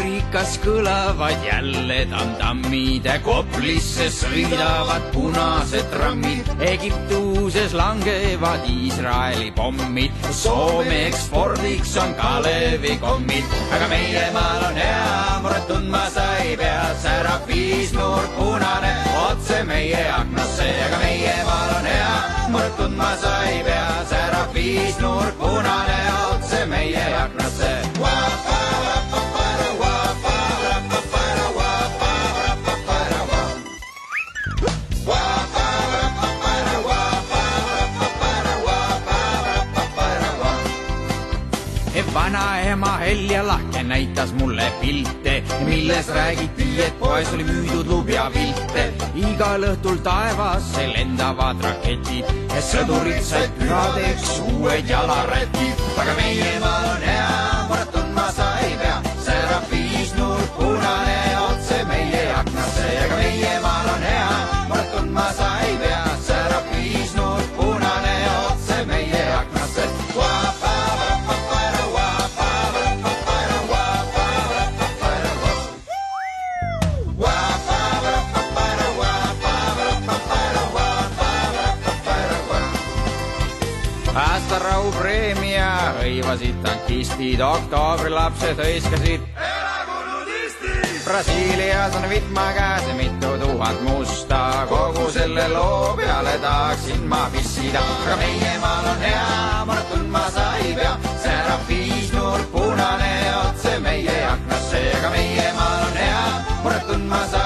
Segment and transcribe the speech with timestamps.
[0.00, 12.14] Aafrikas kõlavad jälle tamtammid, Koplisse sõidavad punased trammid, Egiptuses langevad Iisraeli pommid, Soome ekspordiks on
[12.16, 18.94] Kalevi-kommid, aga meie maal on hea, muret tundma sa ei pea, särab viisnurk punane.
[19.26, 22.14] Otse meie aknasse, aga meie maal on hea,
[22.56, 26.00] muret tundma sa ei pea, särab viisnurk punane.
[26.30, 27.76] Otse meie aknasse.
[44.00, 48.92] Näitas mulle pilte, milles räägiti, et poes oli müüdud lubjapilte.
[49.14, 52.24] igal õhtul taevasse lendavad raketid
[52.64, 55.84] sõdurid said pühadeks uued jalarätid.
[56.00, 57.79] aga meie maal on hea,
[84.40, 89.26] aastarahu preemia hõivasid tankistid, oktoobrilapsed hõiskasid.
[91.04, 97.82] Brasiilias on vitma käes ja mitu tuhat musta, kogu selle loo peale tahaksin ma pissida,
[97.96, 99.26] aga meie maal on hea,
[99.68, 106.00] muret tundma sa ei pea, särab viisnurk punane otse meie aknasse, aga meie maal on
[106.04, 106.24] hea,
[106.64, 107.39] muret tundma sa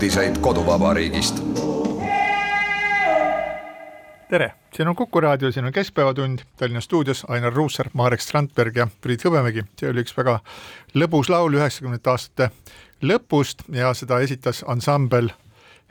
[0.00, 1.42] uudiseid koduvabariigist.
[4.30, 8.86] tere, siin on Kuku raadio, siin on Keskpäevatund, Tallinna stuudios Ainar Ruussaar, Marek Strandberg ja
[9.00, 9.64] Priit Hõbemägi.
[9.76, 10.38] see oli üks väga
[10.94, 12.48] lõbus laul üheksakümnendate aastate
[13.02, 15.28] lõpust ja seda esitas ansambel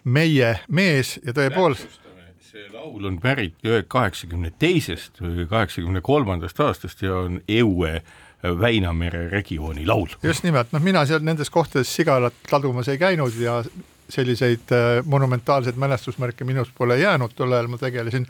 [0.03, 2.01] Meie mees ja tõepoolest
[2.49, 8.01] see laul on pärit kaheksakümne teisest või kaheksakümne kolmandast aastast ja on Eue
[8.43, 10.09] Väinamere regiooni laul.
[10.23, 13.61] just nimelt, noh, mina seal nendes kohtades sigalat ladumas ei käinud ja
[14.09, 18.27] selliseid äh, monumentaalseid mälestusmärke minust pole jäänud, tol ajal ma tegelesin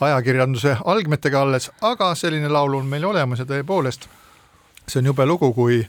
[0.00, 4.08] ajakirjanduse algmetega alles, aga selline laul on meil olemas ja tõepoolest,
[4.86, 5.82] see on jube lugu, kui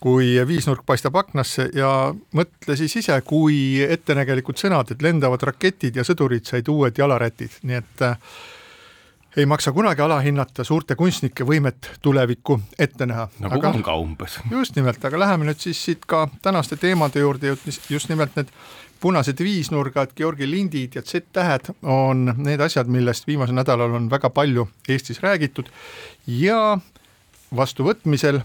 [0.00, 1.90] kui viisnurk paistab aknasse ja
[2.32, 7.76] mõtle siis ise, kui ettenägelikud sõnad, et lendavad raketid ja sõdurid said uued jalarätid, nii
[7.76, 8.16] et äh,
[9.36, 13.28] ei maksa kunagi alahinnata suurte kunstnike võimet tulevikku ette näha.
[13.38, 14.38] nagu aga, on ka umbes.
[14.58, 17.56] just nimelt, aga läheme nüüd siis siit ka tänaste teemade juurde,
[17.90, 18.50] just nimelt need
[19.00, 24.68] punased viisnurgad, Georgi lindid ja Z-tähed on need asjad, millest viimasel nädalal on väga palju
[24.88, 25.70] Eestis räägitud
[26.26, 26.78] ja
[27.56, 28.42] vastuvõtmisel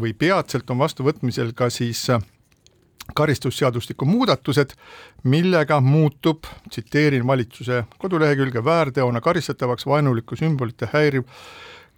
[0.00, 2.08] või peatselt on vastuvõtmisel ka siis
[3.14, 4.70] karistusseadustiku muudatused,
[5.24, 11.22] millega muutub, tsiteerin valitsuse kodulehekülge, väärteona karistatavaks vaenulikku sümbolite häiriv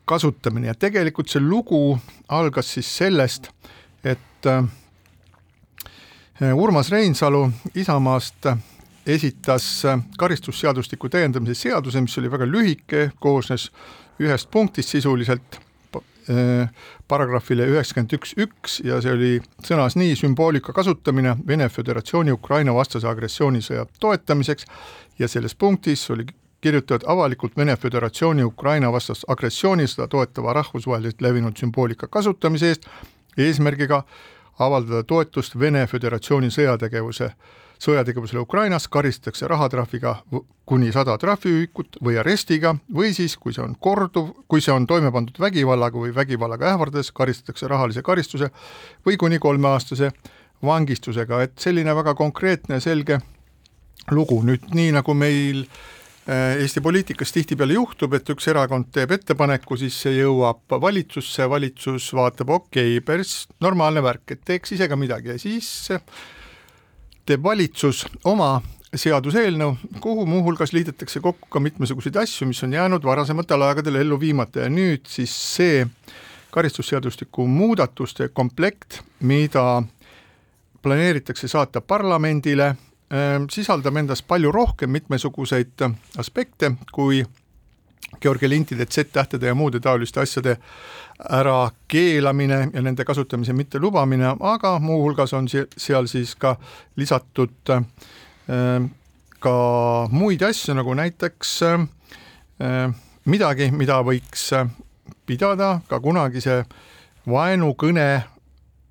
[0.05, 0.67] kasutamine.
[0.67, 3.50] Ja tegelikult see lugu algas siis sellest,
[4.05, 4.50] et
[6.55, 8.47] Urmas Reinsalu Isamaast
[9.06, 9.83] esitas
[10.19, 13.71] karistusseadustiku täiendamise seaduse, mis oli väga lühike, koosnes
[14.21, 15.61] ühest punktist sisuliselt
[17.09, 19.32] paragrahvile üheksakümmend üks üks ja see oli
[19.66, 24.66] sõnas nii sümboolika kasutamine Vene Föderatsiooni Ukraina vastase agressioonisõja toetamiseks.
[25.19, 26.26] Ja selles punktis oli
[26.61, 32.88] kirjutatud avalikult Vene Föderatsiooni Ukraina vastast agressioonisõda toetava rahvusvaheliselt levinud sümboolika kasutamise eest
[33.38, 34.02] eesmärgiga
[34.58, 37.31] avaldada toetust Vene Föderatsiooni sõjategevuse
[37.82, 40.17] sõjategevusele Ukrainas karistatakse rahatrahviga
[40.67, 45.12] kuni sada trahviühikut või arestiga või siis, kui see on korduv, kui see on toime
[45.14, 48.50] pandud vägivallaga või vägivallaga ähvardades, karistatakse rahalise karistuse
[49.06, 50.11] või kuni kolmeaastase
[50.64, 53.20] vangistusega, et selline väga konkreetne ja selge
[54.11, 55.67] lugu, nüüd nii nagu meil
[56.26, 62.50] Eesti poliitikas tihtipeale juhtub, et üks erakond teeb ettepaneku, siis see jõuab valitsusse, valitsus vaatab,
[62.50, 65.31] okei okay,, päris normaalne värk, et teeks ise ka midagi.
[65.31, 65.69] Ja siis
[67.26, 68.61] teeb valitsus oma
[68.96, 74.64] seaduseelnõu, kuhu muuhulgas liidetakse kokku ka mitmesuguseid asju, mis on jäänud varasematel aegadel ellu viimata.
[74.64, 75.84] Ja nüüd siis see
[76.55, 79.82] karistusseadustiku muudatuste komplekt, mida
[80.82, 82.75] planeeritakse saata parlamendile,
[83.50, 85.84] sisaldab endas palju rohkem mitmesuguseid
[86.19, 87.25] aspekte kui
[88.22, 90.56] Georgi lintide, Z-tähtede ja muude taoliste asjade
[91.31, 96.57] ärakeelamine ja nende kasutamise mittelubamine, aga muuhulgas on seal siis ka
[96.97, 97.73] lisatud
[99.41, 99.57] ka
[100.11, 101.59] muid asju, nagu näiteks
[103.27, 104.51] midagi, mida võiks
[105.27, 106.65] pidada ka kunagise
[107.27, 108.23] vaenukõne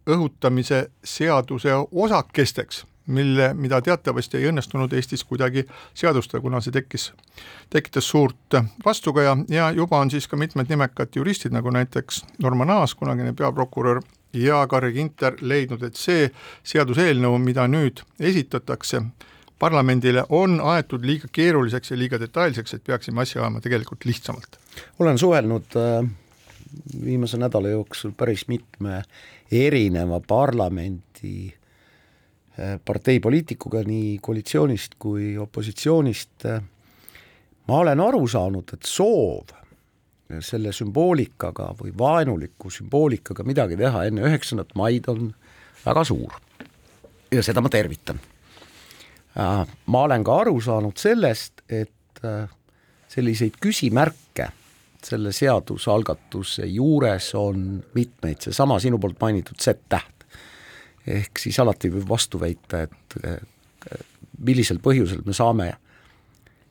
[0.10, 7.11] õhutamise seaduse osakesteks mille, mida teatavasti ei õnnestunud Eestis kuidagi seadustada, kuna see tekkis,
[7.69, 12.95] tekitas suurt vastukaja ja juba on siis ka mitmed nimekad juristid, nagu näiteks Norman Aas,
[12.95, 14.01] kunagine peaprokurör,
[14.35, 16.27] ja Carri Ginter leidnud, et see
[16.67, 19.01] seaduseelnõu, mida nüüd esitatakse
[19.59, 24.59] parlamendile, on aetud liiga keeruliseks ja liiga detailseks, et peaksime asja ajama tegelikult lihtsamalt.
[24.99, 26.09] olen suhelnud äh,
[27.03, 29.03] viimase nädala jooksul päris mitme
[29.51, 31.53] erineva parlamendi
[32.85, 36.61] parteipoliitikuga nii koalitsioonist kui opositsioonist, äh,
[37.67, 39.51] ma olen aru saanud, et soov
[40.41, 45.27] selle sümboolikaga või vaenuliku sümboolikaga midagi teha enne üheksandat maid on
[45.85, 46.39] väga suur.
[47.31, 48.19] ja seda ma tervitan.
[49.35, 51.91] Äh, ma olen ka aru saanud sellest, et
[53.11, 54.47] selliseid küsimärke
[55.03, 60.14] selle seadusalgatuse juures on mitmeid, seesama sinu poolt mainitud Z-täht
[61.07, 63.17] ehk siis alati võib vastu väita, et
[64.39, 65.73] millisel põhjusel me saame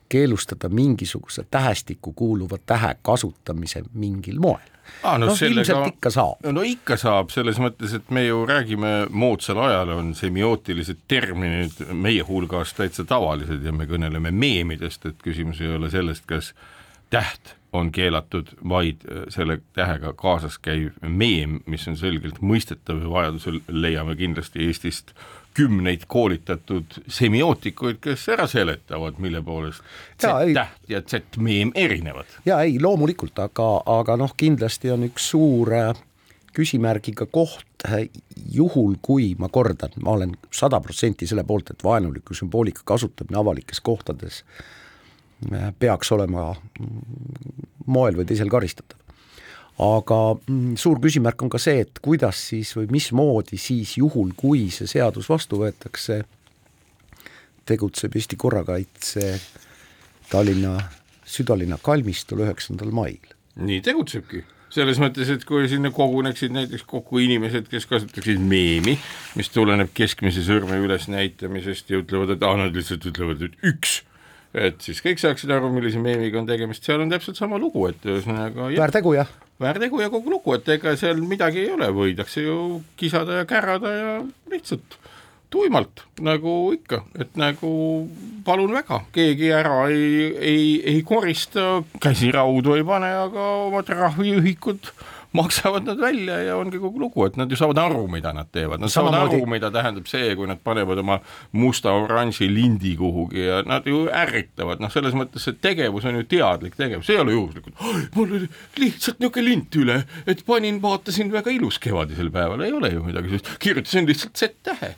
[0.09, 4.71] keelustada mingisuguse tähestikku kuuluva tähe kasutamise mingil moel.
[5.03, 6.45] Ah, no, no sellega, ilmselt ikka saab.
[6.53, 12.21] no ikka saab, selles mõttes, et me ju räägime moodsal ajal on semiootilised terminid meie
[12.27, 16.53] hulgas täitsa tavalised ja me kõneleme meemidest, et küsimus ei ole sellest, kas
[17.09, 23.11] täht on keelatud, vaid äh, selle tähega kaasas käiv meem, mis on selgelt mõistetav ja
[23.11, 25.15] vajadusel leiame kindlasti Eestist
[25.55, 29.83] kümneid koolitatud semiootikuid, kes ära seletavad, mille poolest
[30.19, 32.39] Z-täht ja Z-meem erinevad.
[32.45, 35.93] jaa, ei loomulikult, aga, aga noh, kindlasti on üks suur äh,
[36.55, 38.07] küsimärgiga koht, äh,
[38.51, 43.79] juhul kui, ma kordan, ma olen sada protsenti selle poolt, et vaenuliku sümboolika kasutamine avalikes
[43.83, 44.65] kohtades äh,
[45.79, 46.53] peaks olema
[47.85, 48.99] moel või teisel karistatav.
[49.83, 54.69] aga mm, suur küsimärk on ka see, et kuidas siis või mismoodi siis juhul, kui
[54.71, 56.23] see seadus vastu võetakse,
[57.65, 59.39] tegutseb Eesti korrakaitse
[60.29, 60.77] Tallinna
[61.25, 63.33] südalinna kalmistul üheksandal mail.
[63.55, 64.43] nii tegutsebki
[64.75, 68.97] selles mõttes, et kui sinna koguneksid näiteks kokku inimesed, kes kasutaksid meemi,
[69.39, 74.01] mis tuleneb keskmise sõrme ülesnäitamisest ja ütlevad, et aa, nad lihtsalt ütlevad, et üks
[74.55, 78.05] et siis kõik saaksid aru, millise meemiga on tegemist, seal on täpselt sama lugu, et
[78.07, 79.31] ühesõnaga väärtegu jah?
[79.61, 82.59] väärtegu ja kogu lugu, et ega seal midagi ei ole, võidakse ju
[82.99, 84.13] kisada ja kärada ja
[84.51, 84.97] lihtsalt
[85.53, 87.71] tuimalt, nagu ikka, et nagu
[88.45, 90.65] palun väga, keegi ära ei, ei,
[90.95, 94.91] ei korista, käsi raudu ei pane, aga oma trahviühikud
[95.35, 98.81] maksavad nad välja ja ongi kogu lugu, et nad ju saavad aru, mida nad teevad,
[98.83, 99.39] nad saavad Samamoodi...
[99.39, 101.19] aru, mida tähendab see, kui nad panevad oma
[101.55, 106.77] musta-oranži lindi kuhugi ja nad ju ärritavad, noh, selles mõttes see tegevus on ju teadlik
[106.79, 107.81] tegevus, see ei ole juhuslikult,
[108.15, 108.51] mul oli
[108.81, 113.33] lihtsalt niisugune lint üle, et panin, vaatasin väga ilus kevadisel päeval, ei ole ju midagi
[113.33, 114.95] sellist, kirjutasin lihtsalt Z-tähe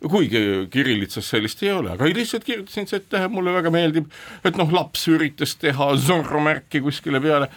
[0.00, 0.40] kuigi
[0.72, 4.06] kirillitsas sellist ei ole, aga lihtsalt kirjutasin Z-tähe, mulle väga meeldib,
[4.44, 7.50] et noh, laps üritas teha Zorro märki kuskile peale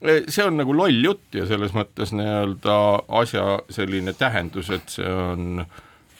[0.00, 2.78] see on nagu loll jutt ja selles mõttes nii-öelda
[3.20, 5.64] asja selline tähendus, et see on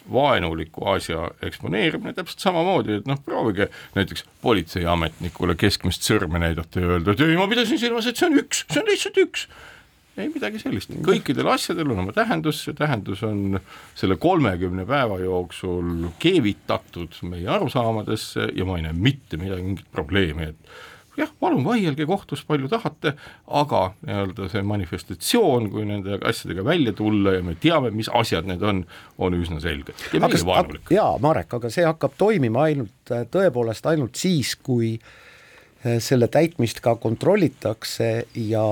[0.09, 7.13] vaenuliku asja eksponeerimine täpselt samamoodi, et noh, proovige näiteks politseiametnikule keskmist sõrme näidata ja öelda,
[7.13, 9.47] et ei, ma pidasin silmas, et see on üks, see on lihtsalt üks.
[10.19, 13.61] ei midagi sellist, kõikidel asjadel on oma tähendus, see tähendus on
[13.95, 20.49] selle kolmekümne päeva jooksul keevitatud meie arusaamadesse ja ma ei näe mitte midagi, mingit probleemi,
[20.51, 20.73] et
[21.19, 23.13] jah, palun vaielge kohtus palju tahate,
[23.61, 28.63] aga nii-öelda see manifestatsioon, kui nende asjadega välja tulla ja me teame, mis asjad need
[28.65, 28.83] on,
[29.17, 30.93] on üsna selge ja meie vaenulik.
[30.93, 36.95] jaa, Marek, aga see hakkab toimima ainult, tõepoolest ainult siis, kui eh, selle täitmist ka
[37.01, 38.11] kontrollitakse
[38.49, 38.65] ja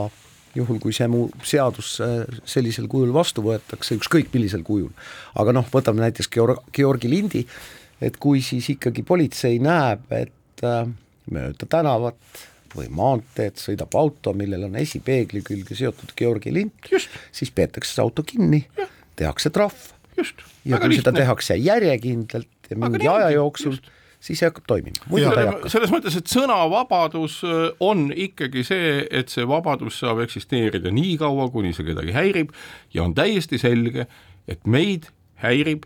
[0.57, 4.93] juhul, kui see mu seadus eh, sellisel kujul vastu võetakse, ükskõik millisel kujul.
[5.35, 7.43] aga noh, võtame näiteks Georg-, Georgi lindi,
[8.01, 10.87] et kui siis ikkagi politsei näeb, et äh,
[11.33, 16.89] mööda tänavat või maanteed sõidab auto, millel on esipeegli külge seotud Georgi lint,
[17.31, 18.65] siis peetakse see auto kinni,
[19.17, 19.93] tehakse trahv.
[20.17, 21.03] ja kui lihtne.
[21.03, 23.77] seda tehakse järjekindlalt ja mingi aja jooksul,
[24.19, 25.71] siis see hakkab toimima, muidu ta ei hakka.
[25.73, 31.49] selles mõttes, et sõnavabadus äh, on ikkagi see, et see vabadus saab eksisteerida nii kaua,
[31.53, 32.55] kuni see kedagi häirib.
[32.93, 34.07] Ja on täiesti selge,
[34.49, 35.11] et meid
[35.43, 35.85] häirib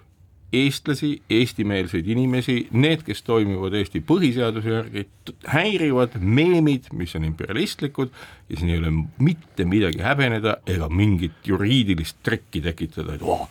[0.53, 5.05] eestlasi, eestimeelseid inimesi, need, kes toimivad Eesti põhiseaduse järgi,
[5.48, 8.12] häirivad meemid, mis on imperialistlikud
[8.50, 8.91] ja siin ei ole
[9.24, 13.48] mitte midagi häbeneda ega mingit juriidilist trekki tekitada, et oh,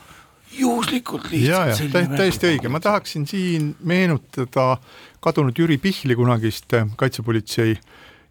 [0.59, 4.76] juhuslikult ja, ja lihtsalt tä täiesti õige, ma tahaksin siin meenutada
[5.25, 7.78] kadunud Jüri Pihli kunagist äh, kaitsepolitsei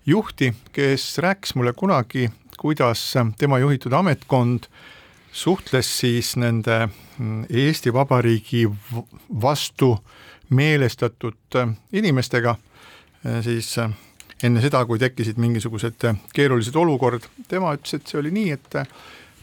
[0.05, 4.69] juhti, kes rääkis mulle kunagi, kuidas tema juhitud ametkond
[5.31, 6.87] suhtles siis nende
[7.19, 8.63] Eesti Vabariigi
[9.41, 9.91] vastu
[10.49, 12.55] meelestatud äh, inimestega
[13.43, 13.73] siis
[14.43, 18.77] enne seda, kui tekkisid mingisugused keerulised olukorrad, tema ütles, et see oli nii, et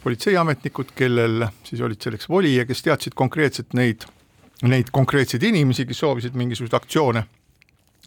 [0.06, 4.06] politseiametnikud, kellel siis olid selleks voli ja kes teadsid konkreetselt neid,
[4.64, 7.26] neid konkreetseid inimesi, kes soovisid mingisuguseid aktsioone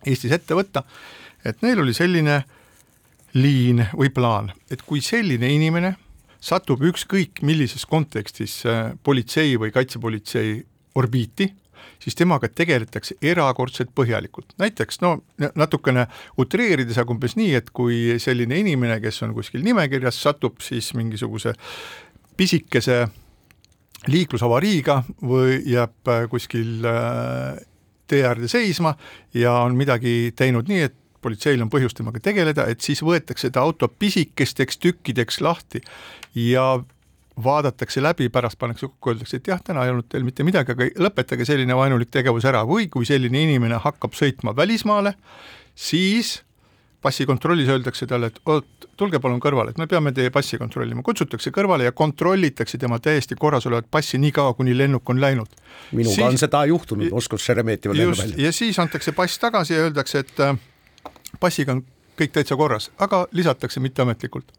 [0.08, 0.86] Eestis ette võtta,
[1.44, 2.38] et neil oli selline
[3.36, 5.92] liin või plaan, et kui selline inimene
[6.40, 10.60] satub ükskõik millises kontekstis äh, politsei või kaitsepolitsei
[11.00, 11.50] orbiiti,
[12.00, 15.18] siis temaga tegeletakse erakordselt põhjalikult, näiteks no
[15.56, 16.08] natukene
[16.40, 21.56] utreerides, aga umbes nii, et kui selline inimene, kes on kuskil nimekirjas, satub siis mingisuguse
[22.40, 23.04] pisikese
[24.08, 27.60] liiklusavariiga või jääb äh, kuskil äh,
[28.10, 28.96] tee äärde seisma
[29.36, 33.66] ja on midagi teinud nii, et politseil on põhjust temaga tegeleda, et siis võetakse ta
[33.66, 35.82] auto pisikesteks tükkideks lahti
[36.36, 36.80] ja
[37.44, 40.90] vaadatakse läbi, pärast pannakse kokku, öeldakse, et jah, täna ei olnud teil mitte midagi, aga
[41.08, 45.16] lõpetage selline vaenulik tegevus ära või kui selline inimene hakkab sõitma välismaale,
[45.76, 46.40] siis
[47.02, 51.52] passikontrollis öeldakse talle, et oot, tulge palun kõrvale, et me peame teie passi kontrollima, kutsutakse
[51.56, 55.54] kõrvale ja kontrollitakse tema täiesti korras olevat passi nii kaua, kuni lennuk on läinud.
[55.92, 58.36] minuga siis, on seda juhtunud Moskvas Šeremetjevo lennuvälja.
[58.44, 60.60] ja siis antakse pass tagasi ja öeldakse, et äh,
[61.40, 61.84] passiga on
[62.20, 64.52] kõik täitsa korras, aga lisatakse mitteametlikult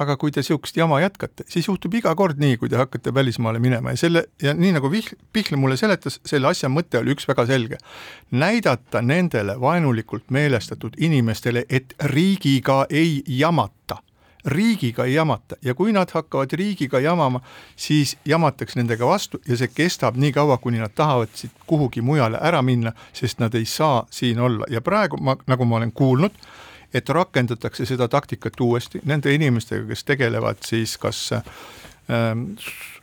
[0.00, 3.60] aga kui te niisugust jama jätkate, siis juhtub iga kord nii, kui te hakkate välismaale
[3.62, 7.28] minema ja selle ja nii nagu Vihl-, Pihl mulle seletas, selle asja mõte oli üks
[7.30, 7.78] väga selge.
[8.30, 14.00] näidata nendele vaenulikult meelestatud inimestele, et riigiga ei jamata
[14.44, 15.56] riigiga ei jamata.
[15.62, 17.40] Ja kui nad hakkavad riigiga jamama,
[17.76, 22.38] siis jamatakse nendega vastu ja see kestab nii kaua, kuni nad tahavad siit kuhugi mujale
[22.42, 24.68] ära minna, sest nad ei saa siin olla.
[24.70, 26.36] Ja praegu ma, nagu ma olen kuulnud,
[26.94, 32.52] et rakendatakse seda taktikat uuesti nende inimestega, kes tegelevad siis kas ähm,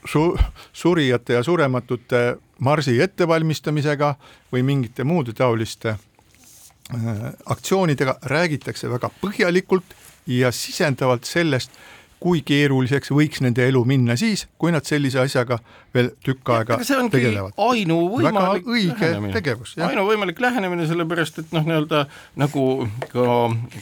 [0.05, 0.37] su-,
[0.73, 4.15] surijate ja surematute marsi ettevalmistamisega
[4.53, 9.97] või mingite muude taoliste äh, aktsioonidega, räägitakse väga põhjalikult
[10.39, 11.75] ja sisendavalt sellest,
[12.21, 15.57] kui keeruliseks võiks nende elu minna siis, kui nad sellise asjaga
[15.95, 16.77] veel tükk aega
[17.09, 17.55] tegelevad.
[17.57, 19.33] ainuvõimalik õige lähenemine.
[19.33, 19.73] tegevus.
[19.81, 22.03] ainuvõimalik lähenemine, sellepärast et noh, nii-öelda
[22.41, 22.67] nagu
[23.09, 23.25] ka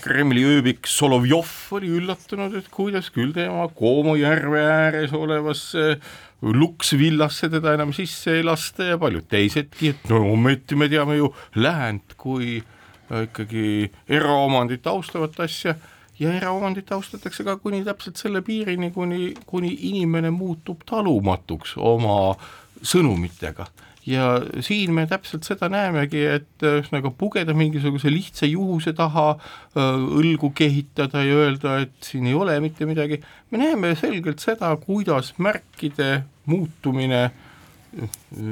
[0.06, 6.00] Kremli ööbik Solovjov oli üllatunud, et kuidas küll tema Koomo järve ääres olevasse
[6.40, 11.34] luksvillasse teda enam sisse ei lasta ja paljud teisedki, et no ometi me teame ju
[11.60, 12.62] läänt kui
[13.10, 15.76] ikkagi eraomandit austavat asja
[16.20, 22.34] ja eraomandit austatakse ka kuni täpselt selle piirini, kuni, kuni inimene muutub talumatuks oma
[22.82, 23.70] sõnumitega.
[24.10, 29.34] Ja siin me täpselt seda näemegi, et ühesõnaga pugeda mingisuguse lihtsa juhuse taha,
[29.76, 33.20] õlgu kehitada ja öelda, et siin ei ole mitte midagi,
[33.52, 37.28] me näeme selgelt seda, kuidas märkide muutumine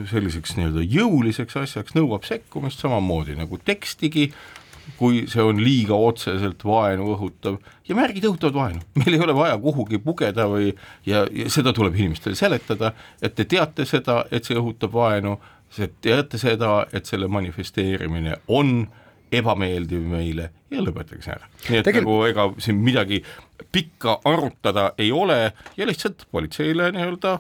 [0.09, 4.31] selliseks nii-öelda jõuliseks asjaks nõuab sekkumist, samamoodi nagu tekstigi
[4.97, 9.57] kui see on liiga otseselt vaenu õhutav ja märgid õhutavad vaenu, meil ei ole vaja
[9.61, 10.71] kuhugi pugeda või
[11.05, 15.37] ja, ja seda tuleb inimestele seletada, et te teate seda, et see õhutab vaenu,
[15.75, 18.87] te teate seda, et selle manifesteerimine on
[19.31, 21.49] ebameeldiv meile ja lõpetage see ära.
[21.67, 22.05] nii et Tegel...
[22.05, 23.21] nagu ega siin midagi
[23.75, 27.37] pikka arutada ei ole ja lihtsalt politseile nii-öelda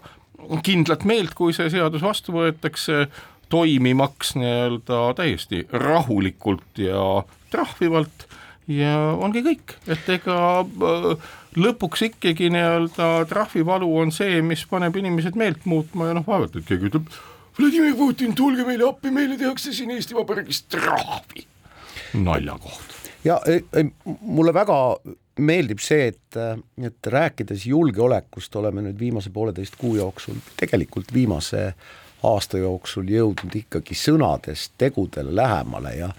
[0.63, 3.07] kindlat meelt, kui see seadus vastu võetakse,
[3.49, 7.03] toimimaks nii-öelda täiesti rahulikult ja
[7.51, 8.27] trahvivalt
[8.67, 15.39] ja ongi kõik, et ega äh, lõpuks ikkagi nii-öelda trahvivalu on see, mis paneb inimesed
[15.39, 17.11] meelt muutma ja noh, vaevalt, et keegi ütleb,
[17.57, 21.47] Vladimir Putin, tulge meile appi, meile tehakse siin Eesti Vabariigis trahvi.
[22.13, 22.93] naljakoht.
[23.25, 23.39] ja
[24.21, 24.75] mulle väga
[25.37, 26.37] meeldib see, et,
[26.85, 31.71] et rääkides julgeolekust oleme nüüd viimase pooleteist kuu jooksul, tegelikult viimase
[32.23, 36.09] aasta jooksul jõudnud ikkagi sõnadest tegudele lähemale ja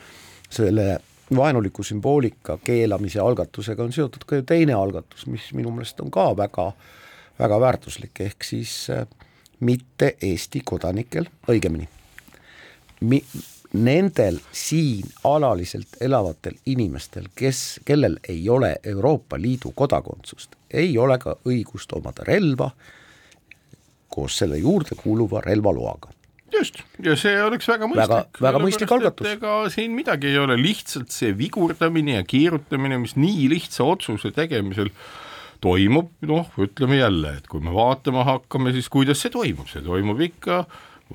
[0.50, 1.00] selle
[1.36, 6.30] vaenuliku sümboolika keelamise algatusega on seotud ka ju teine algatus, mis minu meelest on ka
[6.36, 6.70] väga,
[7.38, 9.06] väga väärtuslik, ehk siis äh,
[9.60, 11.88] mitte Eesti kodanikel, õigemini
[13.00, 13.24] mi-,
[13.72, 21.36] nendel siin alaliselt elavatel inimestel, kes, kellel ei ole Euroopa Liidu kodakondsust, ei ole ka
[21.46, 22.70] õigust omada relva
[24.08, 26.14] koos selle juurde kuuluva relvaloaga
[26.52, 28.08] just, ja see oleks väga mõistlik.
[28.08, 29.30] väga, väga mõistlik algatus.
[29.36, 34.92] ega siin midagi ei ole, lihtsalt see vigurdamine ja kiirutamine, mis nii lihtsa otsuse tegemisel
[35.64, 40.20] toimub, noh, ütleme jälle, et kui me vaatama hakkame, siis kuidas see toimub, see toimub
[40.28, 40.62] ikka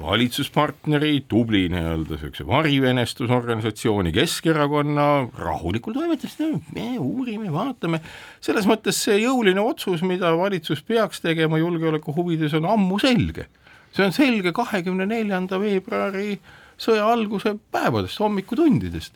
[0.01, 7.99] valitsuspartneri tubli nii-öelda niisuguse varivenestusorganisatsiooni Keskerakonna rahulikul toimetusel, me uurime, vaatame,
[8.41, 13.45] selles mõttes see jõuline otsus, mida valitsus peaks tegema julgeoleku huvides, on ammu selge.
[13.93, 16.39] See on selge kahekümne neljanda veebruari
[16.81, 19.13] sõja alguse päevadest, hommikutundidest.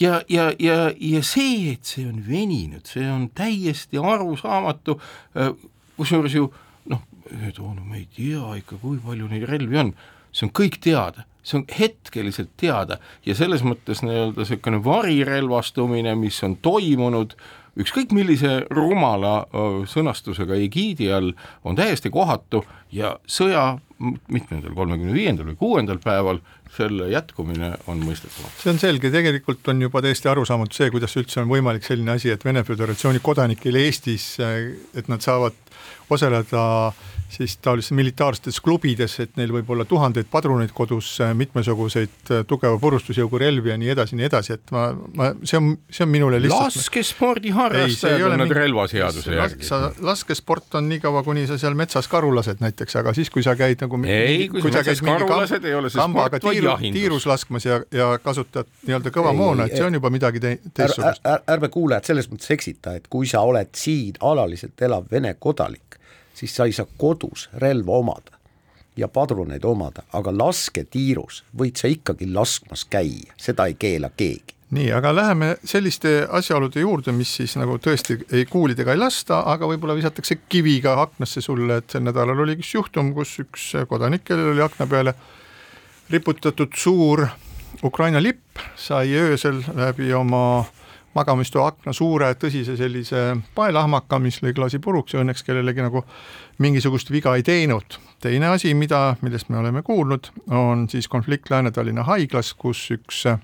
[0.00, 4.98] ja, ja, ja, ja see, et see on veninud, see on täiesti arusaamatu,
[5.38, 5.54] äh,
[5.96, 6.50] kusjuures ju
[6.90, 9.94] noh, no me ei tea ikka, kui palju neid relvi on,
[10.36, 16.40] see on kõik teada see on hetkeliselt teada ja selles mõttes nii-öelda niisugune varirelvastumine, mis
[16.42, 17.36] on toimunud
[17.76, 19.44] ükskõik millise rumala
[19.88, 26.40] sõnastusega egiidi all, on täiesti kohatu ja sõja mitmendal, kolmekümne viiendal või kuuendal päeval
[26.76, 28.50] selle jätkumine on mõistetavam.
[28.60, 32.32] see on selge, tegelikult on juba täiesti arusaamatu see, kuidas üldse on võimalik selline asi,
[32.32, 35.56] et Vene Föderatsiooni kodanikel Eestis, et nad saavad
[36.10, 36.92] osaleda
[37.28, 43.40] siis taolistes militaarsetes klubides, et neil võib olla tuhandeid padruneid kodus, mitmesuguseid äh, tugeva purustusjõugu
[43.42, 44.84] relvi ja nii edasi, nii edasi, et ma,
[45.18, 49.70] ma, see on, see on minule lihtsalt laskespordi harrastajad on nad relvaseaduse järgi.
[50.06, 53.82] laskesport on niikaua, kuni sa seal metsas karu lased näiteks, aga siis, kui sa käid
[53.82, 54.84] nagu ei, kui, kui sa
[55.80, 59.76] ole see sport, vaid tiiru, tiirus laskmas ja, ja kasutad nii-öelda kõva ei, moona, et
[59.76, 61.40] see on juba midagi te teistsugust är,.
[61.40, 65.95] Är, ärme kuulajad selles mõttes eksita, et kui sa oled siin alaliselt elav Vene kodanik,
[66.36, 68.36] siis sa ei saa kodus relva omada
[68.96, 74.54] ja padruneid omada, aga lasketiirus võid sa ikkagi laskmas käia, seda ei keela keegi.
[74.76, 79.68] Nii, aga läheme selliste asjaolude juurde, mis siis nagu tõesti ei kuulidega ei lasta, aga
[79.70, 84.56] võib-olla visatakse kiviga aknasse sulle, et sel nädalal oli üks juhtum, kus üks kodanik, kellel
[84.56, 85.14] oli akna peale
[86.10, 87.22] riputatud suur
[87.84, 90.64] Ukraina lipp, sai öösel läbi oma
[91.16, 93.22] magamistoa akna suure tõsise sellise
[93.56, 96.04] paelahmaka, mis lõi klaasi puruks ja õnneks kellelegi nagu
[96.62, 97.98] mingisugust viga ei teinud.
[98.20, 103.38] teine asi, mida, millest me oleme kuulnud, on siis konflikt Lääne-Tallinna haiglas, kus üks äh,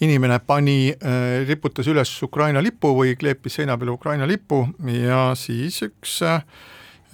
[0.00, 5.82] inimene pani, äh, riputas üles Ukraina lipu või kleepis seina peale Ukraina lipu ja siis
[5.86, 6.42] üks äh,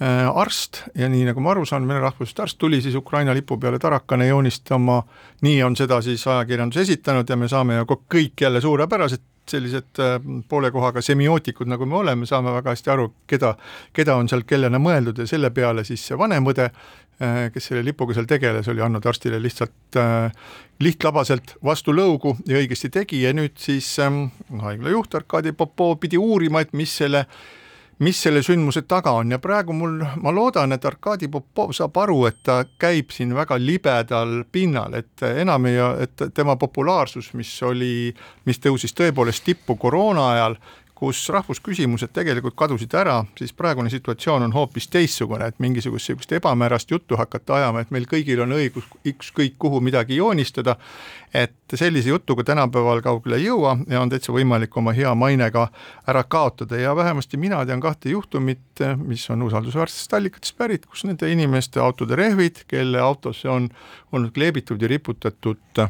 [0.03, 3.79] arst ja nii nagu ma aru saan, vene rahvusest arst tuli siis Ukraina lipu peale
[3.79, 4.97] tarakana joonistama,
[5.45, 10.17] nii on seda siis ajakirjandus esitanud ja me saame ju kõik jälle suurepärased sellised äh,
[10.49, 13.53] poole kohaga semiootikud, nagu me oleme, saame väga hästi aru, keda,
[13.93, 17.83] keda on seal kellena mõeldud ja selle peale siis see vanem õde, äh, kes selle
[17.83, 19.99] lipuga seal tegeles, oli andnud arstile lihtsalt
[20.83, 24.25] lihtlabaselt vastu lõugu ja õigesti tegi ja nüüd siis ähm,
[24.63, 27.43] haigla juht Arkadi Popov pidi uurima, et mis selle äh,
[28.03, 29.31] mis selle sündmuse taga on.
[29.31, 33.57] Ja praegu mul, ma loodan, et Arkadi Popov saab aru, et ta käib siin väga
[33.61, 38.13] libedal pinnal, et enam ei, et tema populaarsus, mis oli,
[38.45, 40.57] mis tõusis tõepoolest tippu koroona ajal,
[41.03, 46.91] kus rahvusküsimused tegelikult kadusid ära, siis praegune situatsioon on hoopis teistsugune, et mingisugust niisugust ebamäärast
[46.91, 50.77] juttu hakata ajama, et meil kõigil on õigus ükskõik kuhu midagi joonistada,
[51.33, 55.65] et sellise jutuga tänapäeval kaugele ei jõua ja on täitsa võimalik oma hea maine ka
[56.07, 56.79] ära kaotada.
[56.79, 62.15] Ja vähemasti mina tean kahte juhtumit, mis on usaldusväärsetest allikatest pärit, kus nende inimeste autode
[62.15, 63.67] rehvid, kelle autosse on
[64.11, 65.83] olnud kleebitud ja riputatud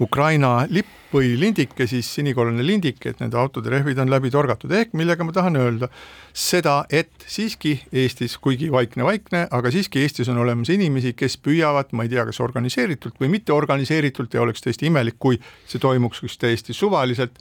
[0.00, 4.92] Ukraina lipp või lindike, siis sinikollane lindik, et nende autode rehvid on läbi torgatud, ehk
[4.98, 5.88] millega ma tahan öelda?
[6.36, 12.04] Seda, et siiski Eestis, kuigi vaikne-vaikne, aga siiski Eestis on olemas inimesi, kes püüavad, ma
[12.04, 16.40] ei tea, kas organiseeritult või mitte organiseeritult ja oleks tõesti imelik, kui see toimuks just
[16.44, 17.40] täiesti suvaliselt,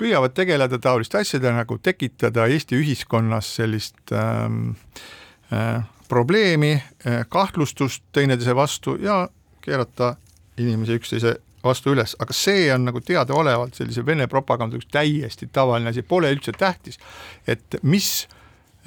[0.00, 4.72] püüavad tegeleda taoliste asjadega nagu tekitada Eesti ühiskonnas sellist ähm,
[5.52, 9.28] äh, probleemi äh,, kahtlustust teineteise vastu ja
[9.60, 10.16] keerata
[10.62, 15.92] inimesi üksteise vastu üles, aga see on nagu teadaolevalt sellise Vene propaganda üks täiesti tavaline
[15.92, 16.98] asi, pole üldse tähtis,
[17.48, 18.28] et mis,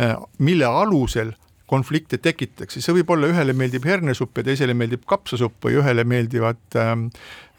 [0.01, 1.33] äh, mille alusel
[1.69, 6.77] konflikte tekitatakse, see võib olla, ühele meeldib hernesupp ja teisele meeldib kapsasupp või ühele meeldivad
[6.81, 7.07] ähm,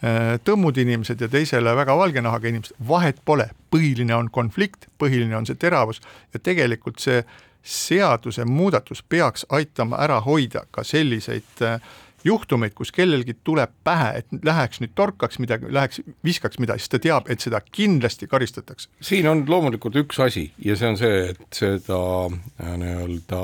[0.05, 5.35] äh, tõmmud inimesed ja teisele väga valge nahaga inimesed, vahet pole, põhiline on konflikt, põhiline
[5.39, 6.03] on see teravus
[6.35, 7.25] ja tegelikult see
[7.65, 11.79] seadusemuudatus peaks aitama ära hoida ka selliseid äh,
[12.25, 17.01] juhtumeid, kus kellelgi tuleb pähe, et läheks nüüd torkaks midagi, läheks viskaks midagi, siis ta
[17.03, 18.91] teab, et seda kindlasti karistatakse.
[19.01, 23.43] siin on loomulikult üks asi ja see on see, et seda äh, nii-öelda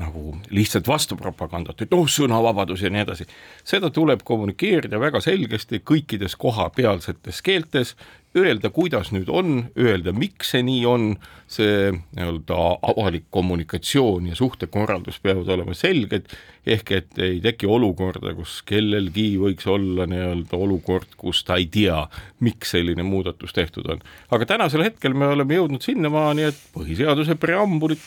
[0.00, 3.28] nagu lihtsalt vastupropagandat, et oh, sõnavabadus ja nii edasi.
[3.64, 7.96] seda tuleb kommunikeerida väga selgesti kõikides kohapealsetes keeltes,
[8.36, 11.06] öelda, kuidas nüüd on, öelda, miks see nii on,
[11.52, 12.56] see nii-öelda
[12.92, 16.30] avalik kommunikatsioon ja suhtekorraldus peavad olema selged,
[16.66, 22.06] ehk et ei teki olukorda, kus kellelgi võiks olla nii-öelda olukord, kus ta ei tea,
[22.40, 24.00] miks selline muudatus tehtud on.
[24.32, 28.06] aga tänasel hetkel me oleme jõudnud sinnamaani, et põhiseaduse preambulit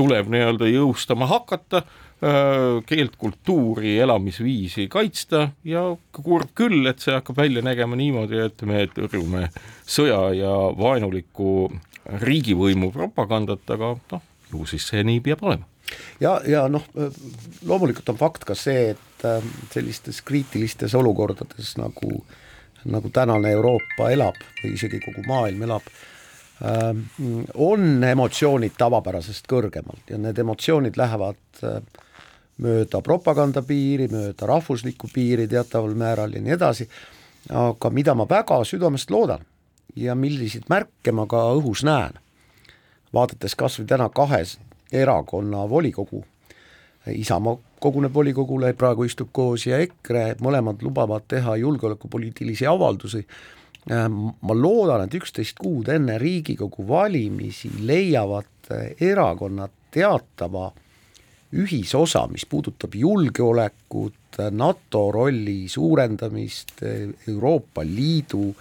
[0.00, 1.82] tuleb nii-öelda jõustama hakata,
[2.86, 8.84] keelt, kultuuri, elamisviisi kaitsta ja kurb küll, et see hakkab välja nägema niimoodi, et me
[8.92, 9.46] tõrjume
[9.88, 11.70] sõja ja vaenuliku
[12.20, 15.64] riigivõimu propagandat, aga noh, ju siis see nii peab olema.
[16.20, 16.84] Ja, ja noh,
[17.66, 19.26] loomulikult on fakt ka see, et
[19.72, 22.20] sellistes kriitilistes olukordades nagu,
[22.84, 26.19] nagu tänane Euroopa elab või isegi kogu maailm elab, Äh,
[27.54, 31.78] on emotsioonid tavapärasest kõrgemalt ja need emotsioonid lähevad äh,
[32.60, 36.88] mööda propaganda piiri, mööda rahvuslikku piiri teataval määral ja nii edasi,
[37.56, 39.46] aga mida ma väga südamest loodan
[39.96, 42.20] ja milliseid märke ma ka õhus näen,
[43.14, 44.58] vaadates kas või täna kahes
[44.92, 46.24] erakonna volikogu,
[47.08, 54.54] Isamaa koguneb volikogule, praegu istub koos ja EKRE, mõlemad lubavad teha julgeolekupoliitilisi avaldusi Äh, ma
[54.54, 60.68] loodan, et üksteist kuud enne Riigikogu valimisi leiavad äh, erakonnad teatava
[61.56, 66.76] ühisosa, mis puudutab julgeolekut, äh, NATO rolli suurendamist,
[67.28, 68.52] Euroopa Liidu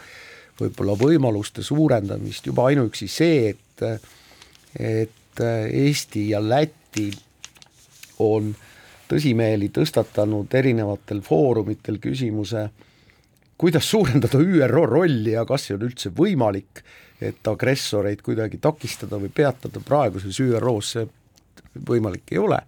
[0.60, 3.58] võib-olla võimaluste suurendamist, juba ainuüksi see, et
[4.79, 7.08] et Eesti ja Läti
[8.19, 8.49] on
[9.08, 12.88] tõsimeeli tõstatanud erinevatel foorumitel küsimuse äh,
[13.60, 16.84] kuidas suurendada ÜRO rolli ja kas see on üldse võimalik,
[17.19, 21.08] et agressoreid kuidagi takistada või peatada, praeguses ÜRO-s see
[21.88, 22.60] võimalik ei ole.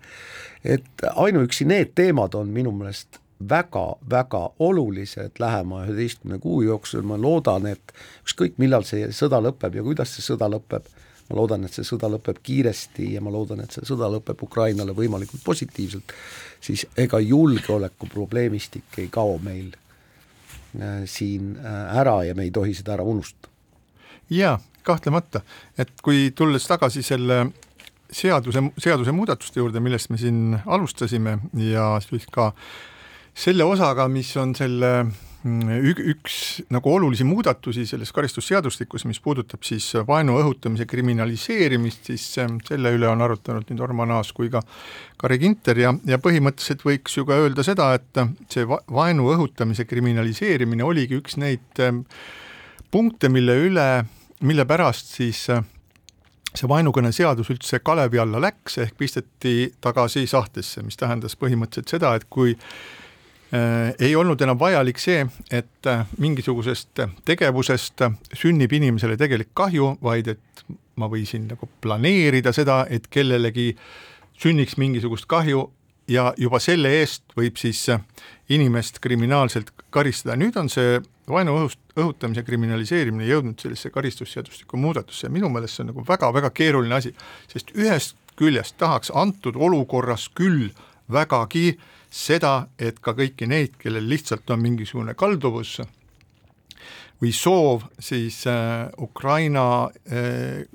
[0.64, 3.18] et ainuüksi need teemad on minu meelest
[3.50, 7.94] väga-väga olulised lähema üheteistkümne kuu jooksul, ma loodan, et
[8.26, 10.86] ükskõik, millal see sõda lõpeb ja kuidas see sõda lõpeb,
[11.30, 14.94] ma loodan, et see sõda lõpeb kiiresti ja ma loodan, et see sõda lõpeb Ukrainale
[14.94, 16.14] võimalikult positiivselt,
[16.62, 19.72] siis ega julgeoleku probleemistik ei kao meil
[21.06, 23.50] siin äh, ära ja me ei tohi seda ära unustada.
[24.32, 25.42] jaa, kahtlemata,
[25.78, 27.46] et kui tulles tagasi selle
[28.12, 32.52] seaduse, seadusemuudatuste juurde, millest me siin alustasime ja siis ka
[33.34, 34.92] selle osaga, mis on selle
[35.42, 36.36] üks
[36.70, 43.10] nagu olulisi muudatusi selles karistusseadustikus, mis puudutab siis vaenu õhutamise kriminaliseerimist, siis ähm, selle üle
[43.10, 44.62] on arutanud nii Norman Aas kui ka
[45.22, 48.22] Kari Ginter ja, ja põhimõtteliselt võiks ju ka öelda seda, et
[48.54, 52.06] see vaenu õhutamise kriminaliseerimine oligi üks neid ähm,
[52.94, 53.90] punkte, mille üle,
[54.46, 55.66] mille pärast siis äh,
[56.54, 62.30] see vaenukõneseadus üldse kalevi alla läks, ehk pisteti tagasi sahtlisse, mis tähendas põhimõtteliselt seda, et
[62.30, 62.54] kui
[64.00, 70.64] ei olnud enam vajalik see, et äh, mingisugusest tegevusest sünnib inimesele tegelik kahju, vaid et
[70.96, 73.74] ma võisin nagu planeerida seda, et kellelegi
[74.40, 75.66] sünniks mingisugust kahju
[76.12, 77.84] ja juba selle eest võib siis
[78.52, 81.00] inimest kriminaalselt karistada, nüüd on see
[81.32, 86.52] vaenu õhust, õhutamise kriminaliseerimine jõudnud sellisesse karistusseadustiku muudatusse ja minu meelest see on nagu väga-väga
[86.56, 87.14] keeruline asi,
[87.52, 90.72] sest ühest küljest tahaks antud olukorras küll
[91.12, 95.80] vägagi äh, seda, et ka kõiki neid, kellel lihtsalt on mingisugune kalduvus
[97.22, 100.66] või soov siis äh, Ukraina äh,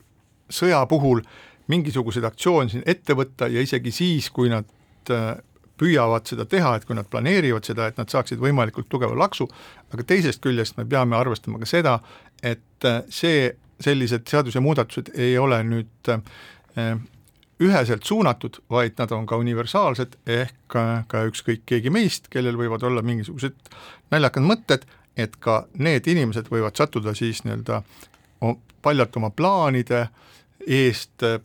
[0.49, 1.21] sõja puhul
[1.69, 4.69] mingisuguseid aktsioone siin ette võtta ja isegi siis, kui nad
[5.11, 5.35] äh,
[5.77, 9.49] püüavad seda teha, et kui nad planeerivad seda, et nad saaksid võimalikult tugeva laksu,
[9.93, 11.99] aga teisest küljest me peame arvestama ka seda,
[12.43, 13.51] et äh, see,
[13.83, 16.95] sellised seadusemuudatused ei ole nüüd äh,
[17.63, 20.77] üheselt suunatud, vaid nad on ka universaalsed, ehk
[21.09, 23.57] ka ükskõik keegi meist, kellel võivad olla mingisugused
[24.13, 24.85] naljakad mõtted,
[25.17, 27.81] et ka need inimesed võivad sattuda siis nii-öelda
[28.85, 30.07] paljalt oma plaanide
[30.67, 31.41] eest äh,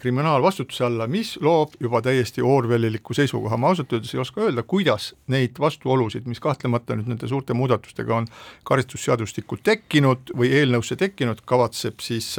[0.00, 5.10] kriminaalvastutuse alla, mis loob juba täiesti Orwelliliku seisukoha, ma ausalt öeldes ei oska öelda, kuidas
[5.28, 8.28] neid vastuolusid, mis kahtlemata nüüd nende suurte muudatustega on
[8.68, 12.36] karistusseadustikku tekkinud või eelnõusse tekkinud, kavatseb siis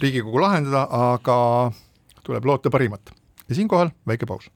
[0.00, 1.36] Riigikogu lahendada, aga
[2.26, 3.00] tuleb loota parimat.
[3.48, 4.50] ja siinkohal väike paus.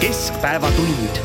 [0.00, 1.18] keskpäevatund.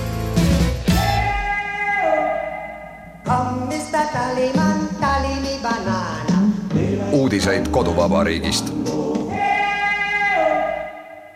[7.11, 8.73] uudiseid koduvabariigist.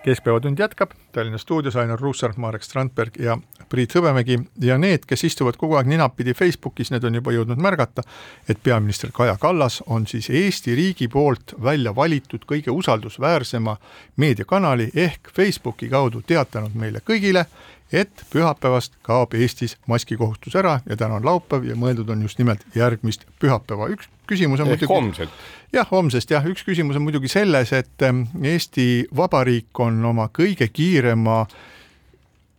[0.04, 3.38] keskpäevatund jätkab, Tallinna stuudios Ainar Ruussaar, Marek Strandberg ja
[3.72, 8.04] Priit Hõbemägi ja need, kes istuvad kogu aeg ninapidi Facebookis, need on juba jõudnud märgata,
[8.50, 13.78] et peaminister Kaja Kallas on siis Eesti riigi poolt välja valitud kõige usaldusväärsema
[14.22, 17.46] meediakanali ehk Facebooki kaudu teatanud meile kõigile,
[17.92, 22.64] et pühapäevast kaob Eestis maskikohustus ära ja täna on laupäev ja mõeldud on just nimelt
[22.76, 23.90] järgmist pühapäeva.
[23.92, 25.42] üks küsimus on ehk muidugi homselt
[25.74, 30.68] jah, homsest jah, üks küsimus on muidugi selles, et ähm, Eesti Vabariik on oma kõige
[30.72, 31.46] kiirema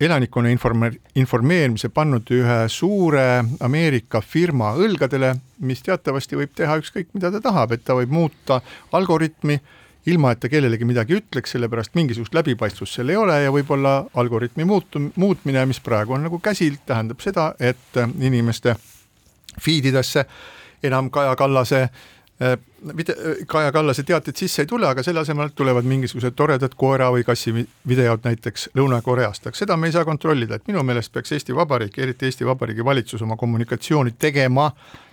[0.03, 5.35] elanikkonna informe-, informeerimise pannud ühe suure Ameerika firma õlgadele,
[5.67, 8.61] mis teatavasti võib teha ükskõik, mida ta tahab, et ta võib muuta
[8.93, 9.59] algoritmi,
[10.11, 14.67] ilma et ta kellelegi midagi ütleks, sellepärast mingisugust läbipaistvust seal ei ole ja võib-olla algoritmi
[14.67, 18.75] muutu-, muutmine, mis praegu on nagu käsil, tähendab seda, et inimeste
[19.61, 20.27] feed idesse
[20.83, 22.57] enam Kaja Kallase äh,
[22.97, 23.17] vide-,
[23.47, 27.55] Kaja Kallase teated sisse ei tule, aga selle asemel tulevad mingisugused toredad koera või kassi
[27.89, 31.99] videod näiteks Lõuna-Koreast, aga seda me ei saa kontrollida, et minu meelest peaks Eesti Vabariik,
[31.99, 34.71] eriti Eesti Vabariigi valitsus oma kommunikatsiooni tegema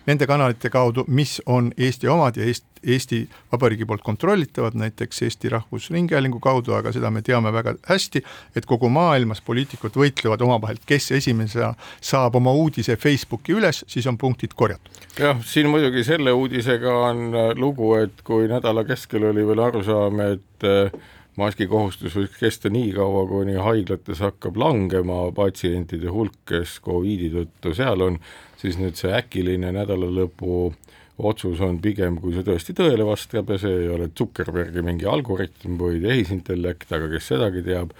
[0.09, 5.49] nende kanalite kaudu, mis on Eesti omad ja Eest, Eesti Vabariigi poolt kontrollitavad, näiteks Eesti
[5.49, 8.21] Rahvusringhäälingu kaudu, aga seda me teame väga hästi,
[8.55, 14.17] et kogu maailmas poliitikud võitlevad omavahel, kes esimesena saab oma uudise Facebooki üles, siis on
[14.17, 15.03] punktid korjatud.
[15.19, 20.21] jah, siin muidugi selle uudisega on äh, lugu, et kui nädala keskel oli veel arusaam,
[20.25, 20.93] et äh,
[21.39, 28.05] maskikohustus võiks kesta nii kaua, kuni haiglates hakkab langema patsientide hulk, kes Covidi tõttu seal
[28.05, 28.19] on,
[28.59, 30.71] siis nüüd see äkiline nädalalõpu
[31.19, 35.75] otsus on pigem, kui see tõesti tõele vastab ja see ei ole Zuckerbergi mingi algoritm
[35.79, 37.91] või tehisintellekt, aga kes sedagi teab,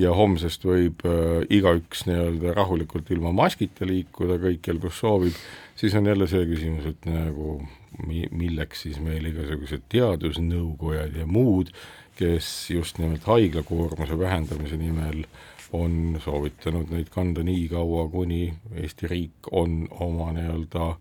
[0.00, 5.36] ja homsest võib äh, igaüks nii-öelda rahulikult ilma maskita liikuda kõikjal, kus soovib,
[5.76, 7.60] siis on jälle see küsimus, et nagu
[8.06, 11.72] mi-, milleks siis meil igasugused teadusnõukojad ja muud,
[12.18, 15.24] kes just nimelt haiglakoormuse vähendamise nimel
[15.72, 20.92] on soovitanud neid kanda nii kaua, kuni Eesti riik on oma nii-öelda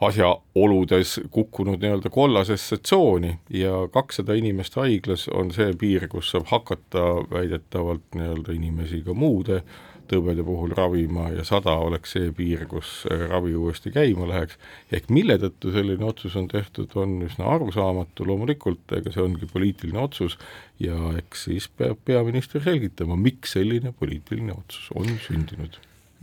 [0.00, 3.38] asjaoludes kukkunud nii-öelda kollasesse tsooni.
[3.50, 9.62] Ja kakssada inimest haiglas on see piir, kus saab hakata väidetavalt nii-öelda inimesi ka muude
[10.08, 14.58] tõbede puhul ravima ja sada oleks see piir, kus ravi uuesti käima läheks,
[14.92, 20.00] ehk mille tõttu selline otsus on tehtud, on üsna arusaamatu, loomulikult ega see ongi poliitiline
[20.02, 20.38] otsus
[20.82, 25.78] ja eks siis peab peaminister selgitama, miks selline poliitiline otsus on sündinud.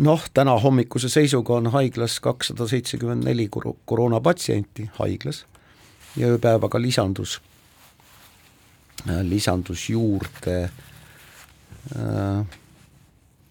[0.06, 5.46] Noh, täna hommikuse seisuga on haiglas kakssada seitsekümmend neli koroonapatsienti haiglas
[6.20, 7.38] ja ööpäevaga lisandus,
[9.24, 10.58] lisandus juurde
[11.96, 12.60] äh,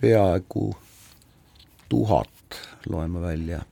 [0.04, 0.74] peaaegu
[1.88, 3.62] tuhat, loeme välja,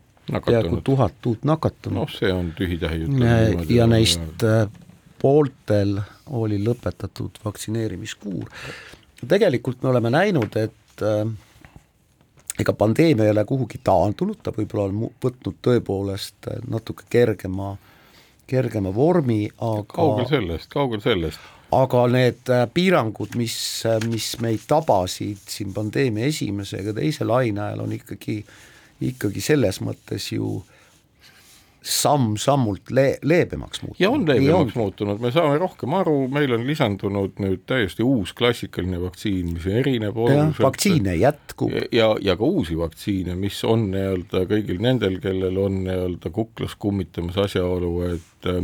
[0.47, 1.99] peaaegu tuhat uut nakatunut.
[1.99, 3.71] noh, see on tühi-tähi jutt.
[3.71, 4.67] ja neist äh,
[5.21, 5.99] pooltel
[6.33, 8.49] oli lõpetatud vaktsineerimiskuur.
[9.29, 11.27] tegelikult me oleme näinud, et äh,
[12.61, 17.75] ega pandeemia ei ole kuhugi taandunud, ta võib-olla on võtnud tõepoolest äh, natuke kergema,
[18.47, 23.57] kergema vormi, aga kaugel sellest, kaugel sellest aga need äh, piirangud, mis,
[23.89, 28.43] äh, mis meid tabasid siin pandeemia esimese ega teise laine ajal, on ikkagi,
[29.13, 30.59] ikkagi selles mõttes ju
[31.83, 34.01] samm-sammult le-, leebemaks muutunud.
[34.01, 39.01] ja on leebemaks muutunud, me saame rohkem aru, meil on lisandunud nüüd täiesti uus klassikaline
[39.03, 40.63] vaktsiin, mis erineb oluliselt.
[40.63, 41.75] vaktsiine jätkub.
[41.93, 47.41] ja, ja ka uusi vaktsiine, mis on nii-öelda kõigil nendel, kellel on nii-öelda kuklas kummitamas
[47.49, 48.63] asjaolu, et äh,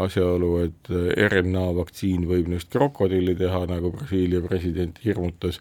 [0.00, 5.60] asjaolu, et äh, RNA vaktsiin võib neist krokodilli teha, nagu Brasiilia president hirmutas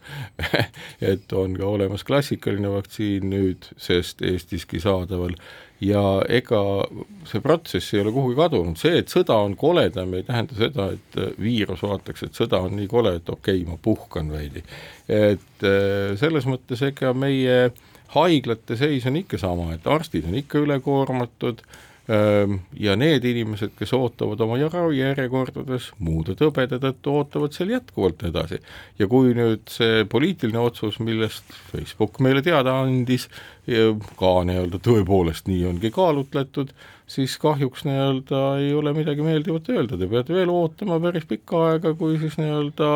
[1.12, 5.36] et on ka olemas klassikaline vaktsiin nüüd, sest Eestiski saadaval,
[5.82, 6.62] ja ega
[7.28, 11.20] see protsess ei ole kuhugi kadunud, see, et sõda on koledam, ei tähenda seda, et
[11.20, 14.63] äh, viirus vaataks, et sõda on nii kole, et okei okay,, ma puhkan veidi.
[15.12, 17.72] et äh, selles mõttes ega meie
[18.15, 21.63] haiglate seis on ikka sama, et arstid on ikka ülekoormatud,
[22.12, 28.60] ja need inimesed, kes ootavad oma ravijärjekordades muude tõbede tõttu, ootavad seal jätkuvalt edasi.
[29.00, 33.30] ja kui nüüd see poliitiline otsus, millest Facebook meile teada andis,
[34.19, 36.74] ka nii-öelda tõepoolest nii ongi kaalutletud,
[37.08, 41.93] siis kahjuks nii-öelda ei ole midagi meeldivat öelda, te peate veel ootama päris pikka aega,
[41.95, 42.91] kui siis nii-öelda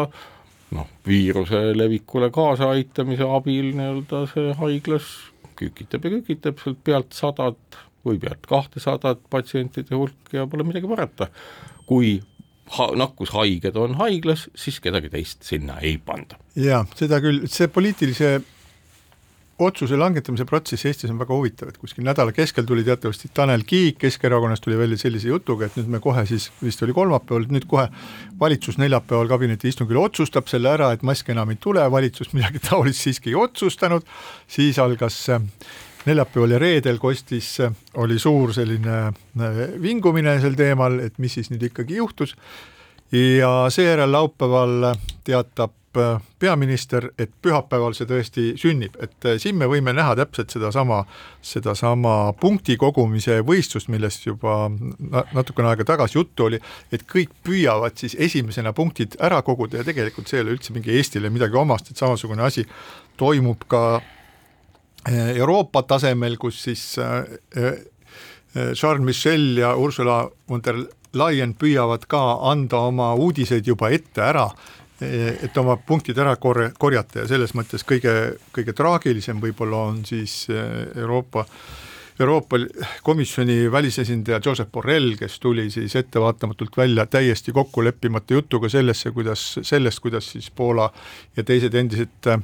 [0.76, 5.14] noh, viiruse levikule kaasaaitamise abil nii-öelda see haiglas
[5.56, 11.30] kükitab ja kükitab, sealt pealt sadad või pealt kahtesadat patsientide hulk ja pole midagi parata.
[11.86, 12.18] kui
[12.78, 16.40] ha-, nakkushaiged on haiglas, siis kedagi teist sinna ei panda.
[16.56, 18.36] jaa, seda küll, see poliitilise
[19.60, 24.02] otsuse langetamise protsess Eestis on väga huvitav, et kuskil nädala keskel tuli teatavasti Tanel Kiik
[24.02, 27.88] Keskerakonnast tuli välja sellise jutuga, et nüüd me kohe siis, vist oli kolmapäeval, nüüd kohe
[28.40, 33.06] valitsus neljapäeval kabineti istungil otsustab selle ära, et maske enam ei tule, valitsus midagi taolist
[33.06, 34.04] siiski ei otsustanud,
[34.52, 35.22] siis algas
[36.06, 37.58] neljapäeval ja reedel kostis,
[38.02, 42.36] oli suur selline äh, vingumine sel teemal, et mis siis nüüd ikkagi juhtus.
[43.14, 49.70] Ja seejärel laupäeval teatab äh, peaminister, et pühapäeval see tõesti sünnib, et äh, siin me
[49.70, 51.04] võime näha täpselt sedasama,
[51.42, 54.66] sedasama punkti kogumise võistlust, millest juba
[55.34, 56.62] natukene aega tagasi juttu oli,
[56.94, 60.94] et kõik püüavad siis esimesena punktid ära koguda ja tegelikult see ei ole üldse mingi
[60.98, 62.66] Eestile midagi omast, et samasugune asi
[63.18, 63.86] toimub ka
[65.12, 70.80] Euroopa tasemel, kus siis eh, eh, Charles Michel ja Ursula von der
[71.16, 74.50] Leyen püüavad ka anda oma uudiseid juba ette ära,
[75.00, 77.22] et oma punktid ära kor-, korjata.
[77.22, 81.46] Ja selles mõttes kõige, kõige traagilisem võib-olla on siis Euroopa
[82.20, 82.60] Euroopa
[83.04, 89.44] Komisjoni välisesindaja Joseph Borrell, kes tuli siis ettevaatamatult välja täiesti kokku leppimata jutuga sellesse, kuidas,
[89.68, 90.88] sellest, kuidas siis Poola
[91.36, 92.40] ja teised endised Eh,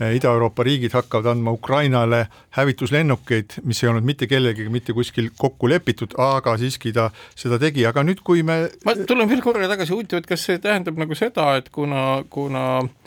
[0.00, 2.26] Ida-Euroopa riigid hakkavad andma Ukrainale
[2.58, 7.86] hävituslennukeid, mis ei olnud mitte kellegagi mitte kuskil kokku lepitud, aga siiski ta seda tegi,
[7.88, 11.16] aga nüüd, kui me ma tulen veel korra tagasi, huvitav, et kas see tähendab nagu
[11.16, 13.05] seda, et kuna, kuna äh,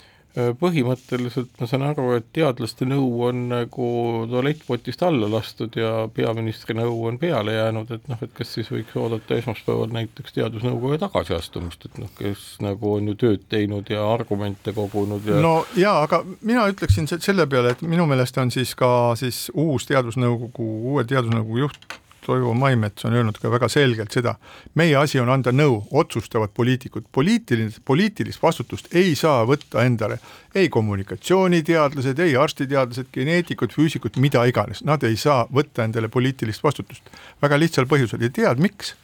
[0.60, 3.90] põhimõtteliselt ma saan aru, et teadlaste nõu on nagu
[4.32, 8.98] tualettpotist alla lastud ja peaministri nõu on peale jäänud, et noh, et kas siis võiks
[9.00, 14.74] oodata esmaspäeval näiteks teadusnõukoja tagasiastumist, et noh, kes nagu on ju tööd teinud ja argumente
[14.76, 19.16] kogunud ja no jaa, aga mina ütleksin selle peale, et minu meelest on siis ka
[19.20, 24.36] siis uus teadusnõukogu, uue teadusnõukogu juht Toivo Maimets on öelnud ka väga selgelt seda,
[24.76, 30.20] meie asi on anda nõu, otsustavad poliitikud, poliitiline, poliitilist vastutust ei saa võtta endale
[30.56, 37.04] ei kommunikatsiooniteadlased, ei arstiteadlased, geneetikud, füüsikud, mida iganes, nad ei saa võtta endale poliitilist vastutust.
[37.42, 38.96] väga lihtsal põhjusel ja tead, miks?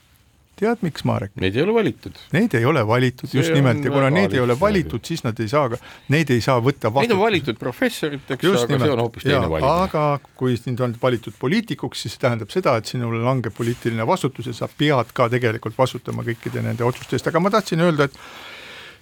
[0.59, 1.33] Tead, miks, Marek?
[1.41, 2.17] Neid ei ole valitud.
[2.35, 5.51] Neid ei ole valitud, just nimelt, ja kuna neid ei ole valitud, siis nad ei
[5.51, 5.79] saa ka,
[6.13, 7.11] neid ei saa võtta vastutust.
[7.11, 8.85] Neid on valitud professoriteks, aga nimelt.
[8.85, 9.75] see on hoopis teine valimine.
[9.85, 10.05] aga
[10.39, 14.57] kui sind on valitud poliitikuks, siis see tähendab seda, et sinule langeb poliitiline vastutus ja
[14.57, 18.19] sa pead ka tegelikult vastutama kõikide nende otsuste eest, aga ma tahtsin öelda, et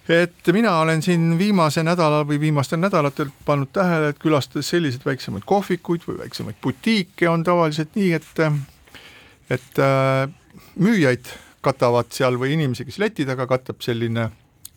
[0.08, 5.46] et mina olen siin viimase nädala või viimastel nädalatel pannud tähele, et külastades selliseid väiksemaid
[5.48, 8.42] kohvikuid või väiksemaid butiike on tavaliselt nii, et
[9.52, 10.28] et äh,
[10.80, 11.28] müüjaid
[11.64, 14.30] katavad seal või inimesi, kes leti taga katab selline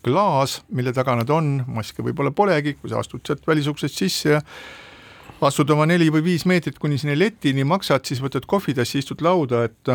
[0.04, 4.42] klaas, mille taga nad on, maske võib-olla polegi, kui sa astud sealt välisuksest sisse ja
[5.46, 9.64] astud oma neli või viis meetrit kuni sinna letini, maksad, siis võtad kohvitassi, istud lauda,
[9.68, 9.92] et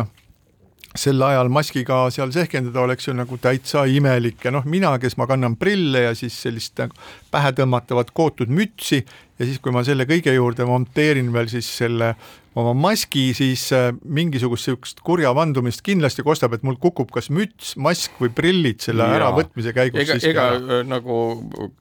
[0.94, 4.38] sel ajal maskiga seal sehkendada oleks ju nagu täitsa imelik.
[4.46, 6.94] Ja noh, mina, kes ma kannan prille ja siis sellist nagu
[7.34, 12.14] pähe tõmmatavat kootud mütsi ja siis, kui ma selle kõige juurde monteerin veel siis selle
[12.58, 17.74] oma maski, siis äh, mingisugust niisugust kurja vandumist kindlasti kostab, et mul kukub kas müts,
[17.80, 19.18] mask või prillid selle ja.
[19.18, 20.60] äravõtmise käigus ega, ega ära.
[20.78, 21.18] Äh, nagu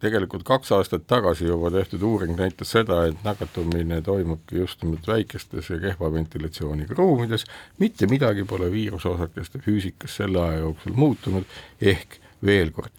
[0.03, 5.69] tegelikult kaks aastat tagasi juba tehtud uuring näitas seda, et nakatumine toimubki just nimelt väikestes
[5.69, 7.45] ja kehva ventilatsiooniga ruumides,
[7.83, 12.91] mitte midagi pole viirusosakeste füüsikas selle aja jooksul muutunud, ehk veel kord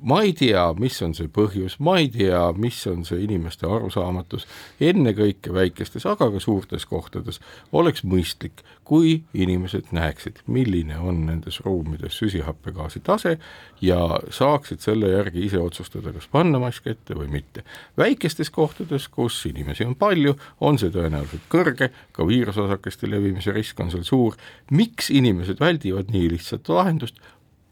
[0.00, 4.46] ma ei tea, mis on see põhjus, ma ei tea, mis on see inimeste arusaamatus,
[4.80, 7.40] ennekõike väikestes, aga ka suurtes kohtades
[7.72, 13.36] oleks mõistlik, kui inimesed näeksid, milline on nendes ruumides süsihappegaasi tase
[13.80, 13.98] ja
[14.34, 17.62] saaksid selle järgi ise otsustada, kas panna mask ette või mitte.
[17.98, 23.92] väikestes kohtades, kus inimesi on palju, on see tõenäoliselt kõrge, ka viirusosakeste levimise risk on
[23.94, 24.38] seal suur,
[24.70, 27.22] miks inimesed väldivad nii lihtsat lahendust,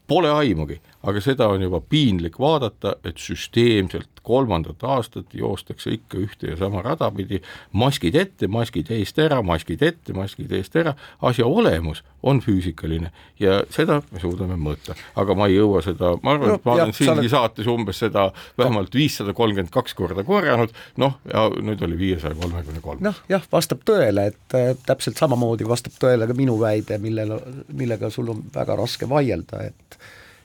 [0.09, 6.53] Pole aimugi, aga seda on juba piinlik vaadata, et süsteemselt kolmandat aastat joostakse ikka ühte
[6.53, 7.41] ja sama rada pidi,
[7.73, 10.93] maskid ette, maskid eest ära, maskid ette, maskid eest ära,
[11.25, 16.35] asja olemus on füüsikaline ja seda me suudame mõõta, aga ma ei jõua seda, ma
[16.35, 17.31] arvan no,, et ma olen siingi oled...
[17.31, 18.27] saates umbes seda
[18.59, 23.03] vähemalt viissada kolmkümmend kaks korda korjanud, noh, ja nüüd oli viiesaja kolmekümne kolm.
[23.07, 27.37] noh, jah, vastab tõele, et äh, täpselt samamoodi vastab tõele ka minu väide, millel,
[27.71, 30.01] millega sul on väga raske vaielda, et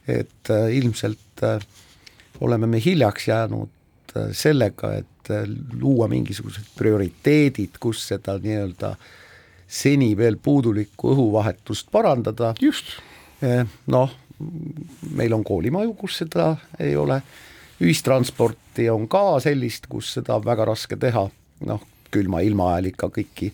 [0.08, 1.62] et äh, ilmselt äh,
[2.40, 5.08] oleme me hiljaks jäänud äh, sellega, et
[5.80, 8.94] luua mingisugused prioriteedid, kus seda nii-öelda
[9.64, 12.54] seni veel puudulikku õhuvahetust parandada.
[12.60, 12.96] just.
[13.86, 14.12] noh,
[15.12, 17.18] meil on koolimaju, kus seda ei ole,
[17.82, 21.26] ühistransporti on ka sellist, kus seda on väga raske teha,
[21.68, 21.82] noh,
[22.14, 23.50] külma ilma ajal ikka kõiki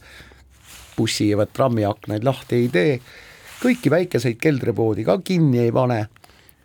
[0.97, 2.95] bussi ja trammiaknaid lahti ei tee,
[3.63, 6.05] kõiki väikeseid keldripoodi ka kinni ei pane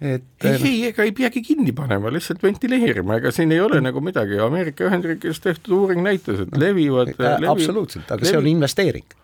[0.02, 4.02] et ei, ei, ega ei peagi kinni panema, lihtsalt ventileerima, ega siin ei ole nagu
[4.04, 8.50] midagi, Ameerika Ühendriikides tehtud uuring näitas, et levivad äh, levi, absoluutselt, aga levi, see on
[8.52, 9.16] investeering.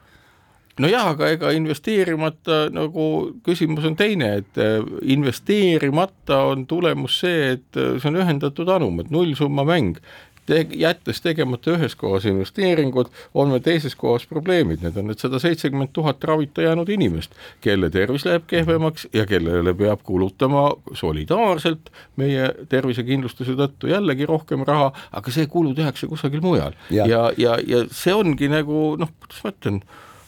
[0.81, 3.05] nojah, aga ega investeerimata nagu
[3.45, 4.79] küsimus on teine, et äh,
[5.17, 9.99] investeerimata on tulemus see, et äh, see on ühendatud anum, et nullsumma mäng
[10.45, 15.39] te-, jättes tegemata ühes kohas investeeringud, on meil teises kohas probleemid, need on need sada
[15.41, 20.67] seitsekümmend tuhat ravita jäänud inimest, kelle tervis läheb kehvemaks ja kellele peab kulutama
[20.97, 26.77] solidaarselt meie tervisekindlustuse tõttu jällegi rohkem raha, aga see kulu tehakse kusagil mujal.
[26.89, 29.83] ja, ja, ja, ja see ongi nagu noh, kuidas ma ütlen,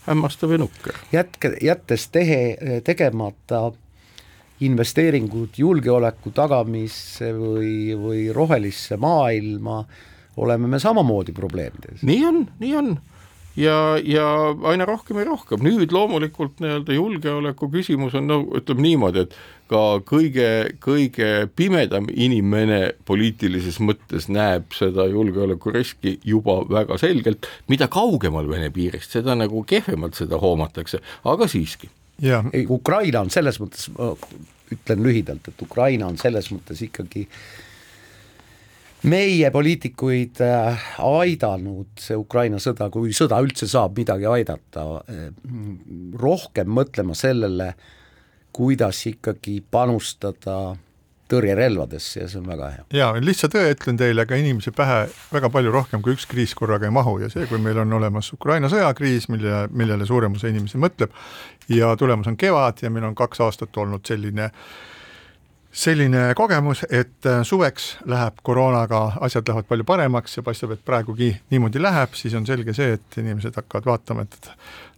[0.07, 0.99] hämmastav ja nukker.
[1.11, 3.71] jätke, jättes tehe, tegemata
[4.65, 9.83] investeeringud julgeoleku tagamisse või, või rohelisse maailma,
[10.37, 12.03] oleme me samamoodi probleemides.
[12.03, 12.93] nii on, nii on.
[13.55, 14.25] Ja, ja
[14.65, 19.35] aina rohkem ja rohkem, nüüd loomulikult nii-öelda julgeoleku küsimus on no ütleme niimoodi, et
[19.69, 20.47] ka kõige,
[20.81, 29.13] kõige pimedam inimene poliitilises mõttes näeb seda julgeolekuriski juba väga selgelt, mida kaugemal Vene piirist,
[29.13, 31.91] seda nagu kehvemalt seda hoomatakse, aga siiski.
[32.73, 33.89] Ukraina on selles mõttes,
[34.71, 37.27] ütlen lühidalt, et Ukraina on selles mõttes ikkagi
[39.09, 45.27] meie poliitikuid äh, aidanud see Ukraina sõda, kui sõda üldse saab midagi aidata, äh,
[46.19, 47.73] rohkem mõtlema sellele,
[48.53, 50.75] kuidas ikkagi panustada
[51.33, 52.85] tõrjerelvadesse ja see on väga hea.
[52.99, 55.03] jaa, lihtsa tõe ütlen teile, ega inimese pähe
[55.33, 58.31] väga palju rohkem kui üks kriis korraga ei mahu ja see, kui meil on olemas
[58.35, 61.13] Ukraina sõjakriis, mille, millele suurem osa inimesi mõtleb,
[61.71, 64.49] ja tulemas on kevad ja meil on kaks aastat olnud selline
[65.73, 71.81] selline kogemus, et suveks läheb koroonaga, asjad lähevad palju paremaks ja paistab, et praegugi niimoodi
[71.81, 74.51] läheb, siis on selge see, et inimesed hakkavad vaatama, et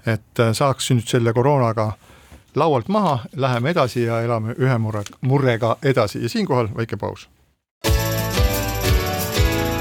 [0.06, 2.15] et saaks nüüd selle koroonaga äh,
[2.56, 7.30] laualt maha, läheme edasi ja elame ühe murre, murrega edasi ja siinkohal väike paus.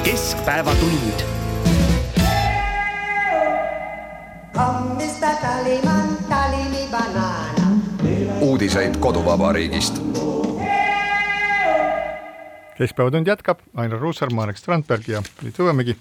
[0.04, 1.22] keskpäevatund.
[4.56, 7.80] hommista Taliman, Talimi banaana.
[8.40, 10.02] uudiseid koduvabariigist.
[12.78, 15.96] keskpäevatund jätkab, Ainar Ruussaar, Marek Strandberg ja Priit Õuemägi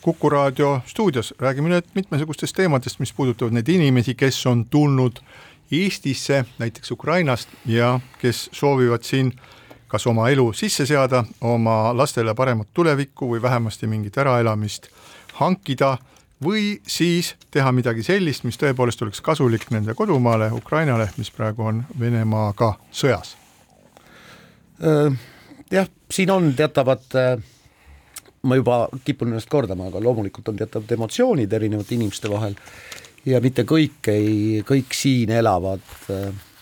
[0.00, 5.18] Kuku raadio stuudios räägime nüüd mitmesugustest teemadest, mis puudutavad neid inimesi, kes on tulnud
[5.72, 9.32] Eestisse, näiteks Ukrainast ja kes soovivad siin
[9.88, 14.88] kas oma elu sisse seada, oma lastele paremat tulevikku või vähemasti mingit äraelamist
[15.40, 15.96] hankida
[16.44, 21.82] või siis teha midagi sellist, mis tõepoolest oleks kasulik nende kodumaale, Ukrainale, mis praegu on
[22.00, 23.34] Venemaaga sõjas.
[25.70, 27.16] Jah, siin on teatavad
[28.42, 32.54] ma juba kipun ennast kordama, aga loomulikult on teatavad emotsioonid erinevate inimeste vahel
[33.28, 35.84] ja mitte kõik ei, kõik siin elavad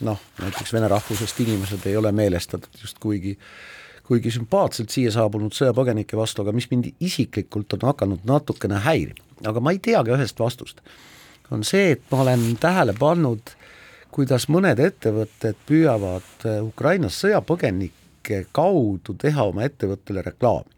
[0.05, 3.37] noh, näiteks vene rahvusest inimesed ei ole meelestatud just kuigi
[4.07, 9.63] kuigi sümpaatselt siia saabunud sõjapõgenike vastu, aga mis mind isiklikult on hakanud natukene häirima, aga
[9.63, 10.79] ma ei teagi ühest vastust,
[11.51, 13.55] on see, et ma olen tähele pannud,
[14.15, 20.71] kuidas mõned ettevõtted püüavad Ukrainas sõjapõgenike kaudu teha oma ettevõttele reklaami.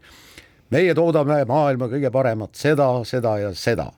[0.69, 3.91] meie toodame maailma kõige paremat seda, seda ja seda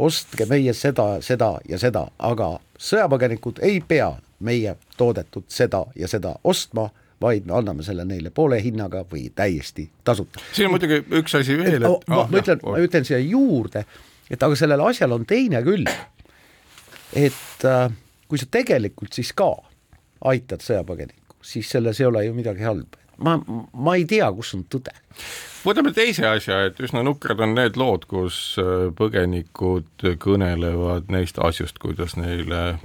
[0.00, 6.34] ostke meie seda, seda ja seda, aga sõjapõgenikud ei pea meie toodetud seda ja seda
[6.44, 6.88] ostma,
[7.20, 10.40] vaid me anname selle neile poole hinnaga või täiesti tasuta.
[10.56, 13.18] siin on muidugi üks asi veel, et oh, ma, ah, ma ütlen, ma ütlen siia
[13.20, 13.84] juurde,
[14.30, 15.90] et aga sellel asjal on teine külg.
[17.12, 17.90] et äh,
[18.28, 19.50] kui sa tegelikult siis ka
[20.32, 22.99] aitad sõjapõgenikku, siis selles ei ole ju midagi halba.
[23.24, 23.38] Ma,
[23.72, 24.94] ma ei tea, kus on tõde
[25.64, 31.80] võtame teise asja, et üsna nukrad on need lood, kus äh, põgenikud kõnelevad neist asjust,
[31.82, 32.78] kuidas neile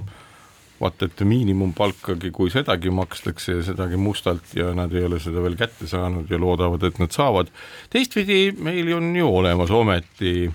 [0.80, 5.56] vaata, et miinimumpalkagi, kui sedagi makstakse ja sedagi mustalt ja nad ei ole seda veel
[5.56, 7.50] kätte saanud ja loodavad, et nad saavad.
[7.90, 10.50] teistpidi meil on ju olemas ometi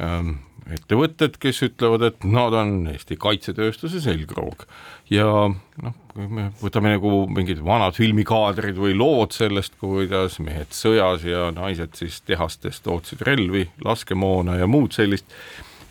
[0.00, 0.38] ähm,
[0.74, 4.64] ettevõtted, kes ütlevad, et nad on Eesti kaitsetööstuse selgroog.
[5.12, 11.50] Ja noh, me võtame nagu mingid vanad filmikaadrid või lood sellest, kuidas mehed sõjas ja
[11.54, 15.30] naised siis tehastes tootsid relvi, laskemoona ja muud sellist,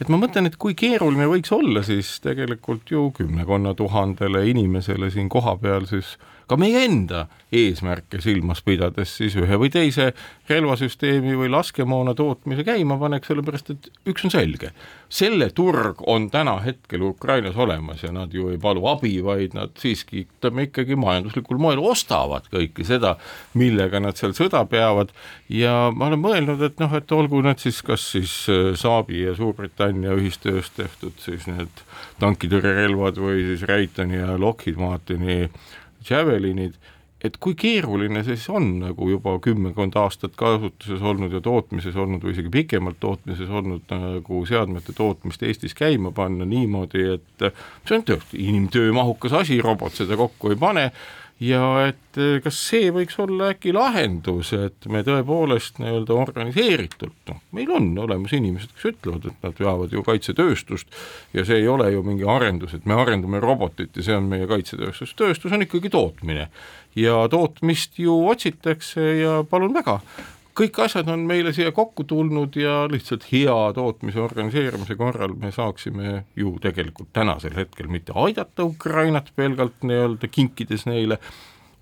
[0.02, 5.32] et ma mõtlen, et kui keeruline võiks olla siis tegelikult ju kümnekonna tuhandele inimesele siin
[5.32, 7.26] kohapeal siis äh, ka meie enda
[7.56, 10.12] eesmärke silmas pidades siis ühe või teise
[10.50, 14.72] relvasüsteemi või laskemoona tootmise käima paneks, sellepärast et üks on selge,
[15.10, 19.74] selle turg on täna hetkel Ukrainas olemas ja nad ju ei palu abi, vaid nad
[19.82, 23.16] siiski, ütleme ikkagi majanduslikul moel ostavad kõike seda,
[23.58, 25.14] millega nad seal sõda peavad.
[25.50, 29.36] Ja ma olen mõelnud, et noh, et olgu need siis kas siis äh, Saabi ja
[29.38, 31.86] Suurbritannia ühistööst tehtud siis need
[32.22, 35.46] tankitõrjerelvad või siis Raytoni ja Lockheed Martini
[36.10, 36.78] Javelinid
[37.26, 42.24] et kui keeruline see siis on nagu juba kümmekond aastat kasutuses olnud ja tootmises olnud
[42.26, 47.48] või isegi pikemalt tootmises olnud nagu seadmete tootmist Eestis käima panna niimoodi, et
[47.88, 50.90] see on inimtöömahukas asi, robot seda kokku ei pane
[51.44, 57.42] ja et eh, kas see võiks olla äkki lahendus, et me tõepoolest nii-öelda organiseeritult, noh,
[57.56, 60.96] meil on olemas inimesed, kes ütlevad, et nad veavad ju kaitsetööstust
[61.36, 64.48] ja see ei ole ju mingi arendus, et me arendame robotit ja see on meie
[64.48, 66.48] kaitsetööstus, tööstus on ikkagi tootmine.
[66.96, 70.00] ja tootmist ju otsitakse ja palun väga,
[70.56, 76.22] kõik asjad on meile siia kokku tulnud ja lihtsalt hea tootmise organiseerimise korral me saaksime
[76.36, 81.20] ju tegelikult tänasel hetkel mitte aidata Ukrainat pelgalt nii-öelda kinkides neile,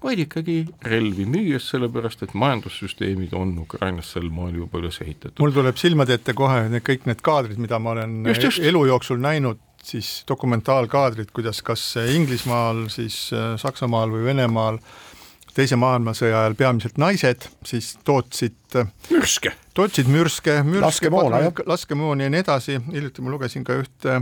[0.04, 0.58] vaid ikkagi
[0.90, 5.40] relvi müües, sellepärast et majandussüsteemid on Ukrainas sel moel juba üles ehitatud.
[5.40, 8.66] mul tuleb silmade ette kohe need kõik need kaadrid, mida ma olen just, just.
[8.74, 15.13] elu jooksul näinud, siis dokumentaalkaadrid, kuidas kas Inglismaal, siis äh, Saksamaal või Venemaal äh,
[15.54, 18.78] teise maailmasõja ajal peamiselt naised, siis tootsid
[19.12, 24.20] mürske, tootsid mürske, mürske, laskemoona, laskemooni ja nii edasi, hiljuti ma lugesin ka ühte,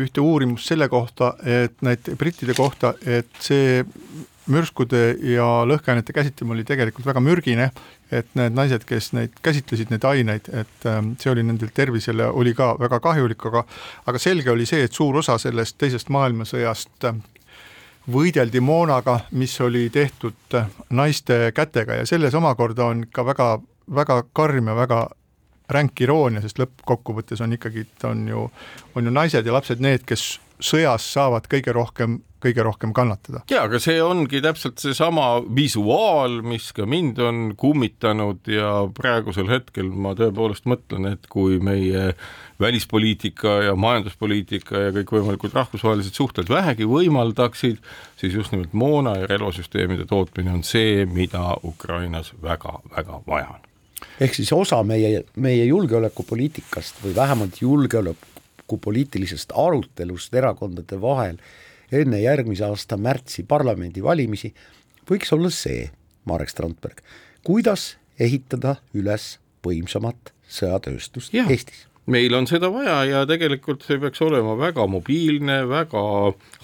[0.00, 3.82] ühte uurimust selle kohta, et näit-, brittide kohta, et see
[4.50, 5.00] mürskude
[5.30, 7.70] ja lõhkeainete käsitlemine oli tegelikult väga mürgine,
[8.10, 12.54] et need naised, kes neid käsitlesid, neid aineid, et ähm, see oli nendel tervisele, oli
[12.58, 13.64] ka väga kahjulik, aga
[14.10, 17.10] aga selge oli see, et suur osa sellest teisest maailmasõjast
[18.08, 20.56] võideldi moonaga, mis oli tehtud
[20.90, 22.00] naiste kätega.
[22.00, 23.50] Ja selles omakorda on ka väga,
[23.94, 25.00] väga karm ja väga
[25.70, 28.46] ränk iroonia, sest lõppkokkuvõttes on ikkagi, on ju,
[28.94, 33.42] on ju naised ja lapsed need, kes sõjas saavad kõige rohkem kõige rohkem kannatada.
[33.50, 39.90] jaa, aga see ongi täpselt seesama visuaal, mis ka mind on kummitanud ja praegusel hetkel
[39.90, 42.10] ma tõepoolest mõtlen, et kui meie
[42.60, 47.80] välispoliitika ja majanduspoliitika ja kõikvõimalikud rahvusvahelised suhted vähegi võimaldaksid,
[48.20, 53.66] siis just nimelt moona ja relvasüsteemide tootmine on see, mida Ukrainas väga-väga vaja on
[54.20, 61.36] ehk siis osa meie, meie julgeolekupoliitikast või vähemalt julgeolekupoliitilisest arutelust erakondade vahel
[61.92, 64.52] enne järgmise aasta märtsi parlamendivalimisi
[65.10, 65.88] võiks olla see,
[66.28, 67.00] Marek Strandberg,
[67.46, 71.46] kuidas ehitada üles võimsamat sõjatööstust ja.
[71.50, 76.02] Eestis meil on seda vaja ja tegelikult see peaks olema väga mobiilne, väga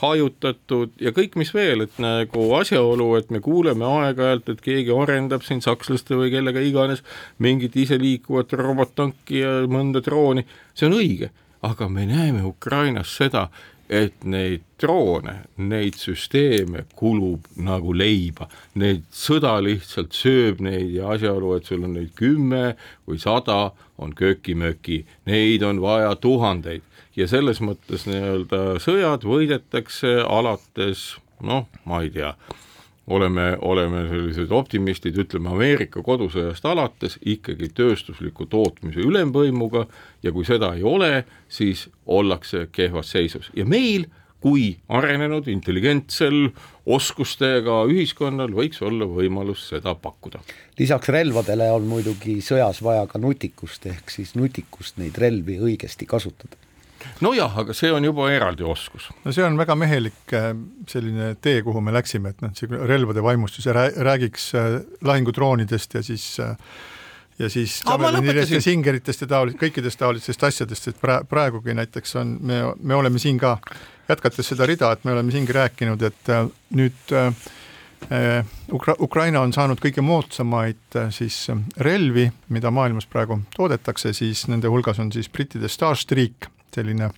[0.02, 5.46] hajutatud ja kõik, mis veel, et nagu asjaolu, et me kuuleme aeg-ajalt, et keegi arendab
[5.46, 7.04] siin sakslaste või kellega iganes
[7.42, 11.30] mingit iseliikuvat robottanki ja mõnda drooni, see on õige,
[11.66, 13.48] aga me näeme Ukrainas seda,
[13.88, 21.54] et neid droone, neid süsteeme kulub nagu leiba, neid sõda lihtsalt sööb neid ja asjaolu,
[21.56, 22.74] et sul on neid kümme
[23.06, 26.84] või sada, on köki-möki, neid on vaja tuhandeid.
[27.16, 32.34] Ja selles mõttes nii-öelda sõjad võidetakse alates noh, ma ei tea
[33.06, 39.86] oleme, oleme sellised optimistid, ütleme Ameerika kodusõjast alates ikkagi tööstusliku tootmise ülemvõimuga
[40.26, 44.08] ja kui seda ei ole, siis ollakse kehvas seisus ja meil
[44.46, 46.50] kui arenenud, intelligentsel,
[46.86, 50.42] oskustega ühiskonnal võiks olla võimalus seda pakkuda.
[50.78, 56.65] lisaks relvadele on muidugi sõjas vaja ka nutikust, ehk siis nutikust neid relvi õigesti kasutada
[57.24, 59.08] nojah, aga see on juba eraldi oskus.
[59.24, 60.50] no see on väga mehelik äh,
[60.90, 66.04] selline tee, kuhu me läksime, et noh, see relvade vaimustus ja räägiks äh, lahingudroonidest ja
[66.06, 66.54] siis äh,
[67.38, 72.38] ja siis Javelinidest ja Singeritest ja taolist, kõikidest taolistest asjadest, et pra-, praegugi näiteks on,
[72.40, 73.58] me, me oleme siin ka,
[74.08, 76.32] jätkates seda rida, et me oleme siingi rääkinud, et
[76.76, 77.30] nüüd äh,
[78.72, 81.46] Ukra-, Ukraina on saanud kõige moodsamaid siis
[81.82, 87.10] relvi, mida maailmas praegu toodetakse, siis nende hulgas on siis brittide Starstreak selline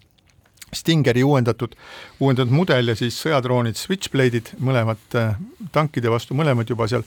[0.75, 1.73] Stingeri uuendatud,
[2.21, 5.39] uuendatud mudel ja siis sõjadroonid Switchblade'id, mõlemad äh,
[5.73, 7.07] tankide vastu, mõlemad juba seal,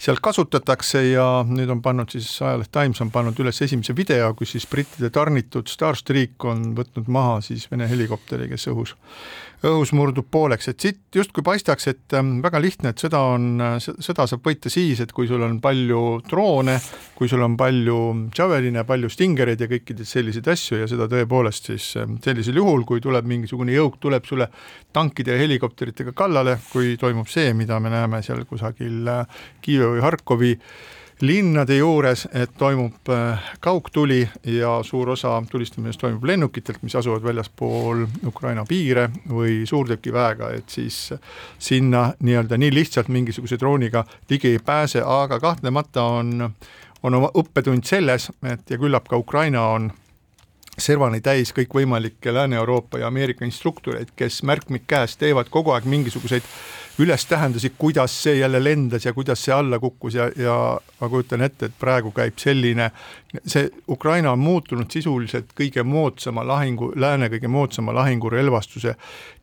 [0.00, 4.52] seal kasutatakse ja nüüd on pannud siis, ajaleht Times on pannud üles esimese video, kus
[4.52, 8.92] siis brittide tarnitud Starstreak on võtnud maha siis Vene helikopteri, kes õhus
[9.66, 13.48] õhus murdub pooleks, et siit justkui paistaks, et ähm, väga lihtne, et sõda on,
[13.80, 16.78] sõda saab võita siis, et kui sul on palju droone,
[17.18, 17.98] kui sul on palju
[18.36, 23.02] Javeline, palju Stingereid ja kõiki selliseid asju ja seda tõepoolest siis ähm, sellisel juhul, kui
[23.04, 24.48] tuleb mingisugune jõuk, tuleb sulle
[24.96, 30.06] tankide ja helikopteritega kallale, kui toimub see, mida me näeme seal kusagil äh, Kiievi või
[30.06, 30.54] Harkovi
[31.22, 38.06] linnade juures, et toimub äh, kaugtuli ja suur osa tulistamisest toimub lennukitelt, mis asuvad väljaspool
[38.26, 41.12] Ukraina piire või suurtükiväega, et siis
[41.58, 46.50] sinna nii-öelda nii lihtsalt mingisuguse drooniga ligi ei pääse, aga kahtlemata on,
[47.02, 49.90] on oma õppetund selles, et ja küllap ka Ukraina on
[50.80, 56.46] servani täis kõikvõimalikke Lääne-Euroopa ja Ameerika instruktoreid, kes märkmik käes teevad kogu aeg mingisuguseid
[57.00, 60.54] üles tähendusi, kuidas see jälle lendas ja kuidas see alla kukkus ja, ja
[61.00, 62.90] ma kujutan ette, et praegu käib selline,
[63.46, 68.96] see Ukraina on muutunud sisuliselt kõige moodsama lahingu, lääne kõige moodsama lahingurelvastuse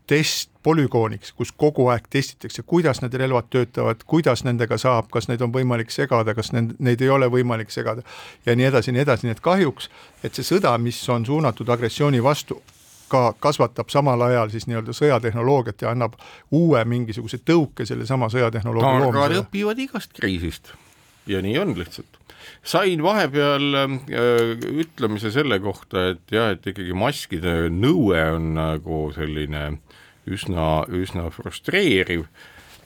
[0.07, 5.43] test polügooniks, kus kogu aeg testitakse, kuidas need relvad töötavad, kuidas nendega saab, kas neid
[5.43, 8.03] on võimalik segada, kas need, neid ei ole võimalik segada
[8.45, 9.89] ja nii edasi, nii edasi, nii et kahjuks,
[10.23, 12.61] et see sõda, mis on suunatud agressiooni vastu,
[13.11, 16.17] ka kasvatab samal ajal siis nii-öelda sõjatehnoloogiat ja annab
[16.51, 19.45] uue mingisuguse tõuke sellesama sõjatehnoloogia targad loomisele.
[19.45, 20.73] õpivad igast kriisist
[21.27, 22.19] ja nii on lihtsalt.
[22.63, 23.95] sain vahepeal äh,
[24.83, 29.63] ütlemise selle kohta, et jah, et ikkagi maskide nõue on nagu selline
[30.27, 32.25] üsna, üsna frustreeriv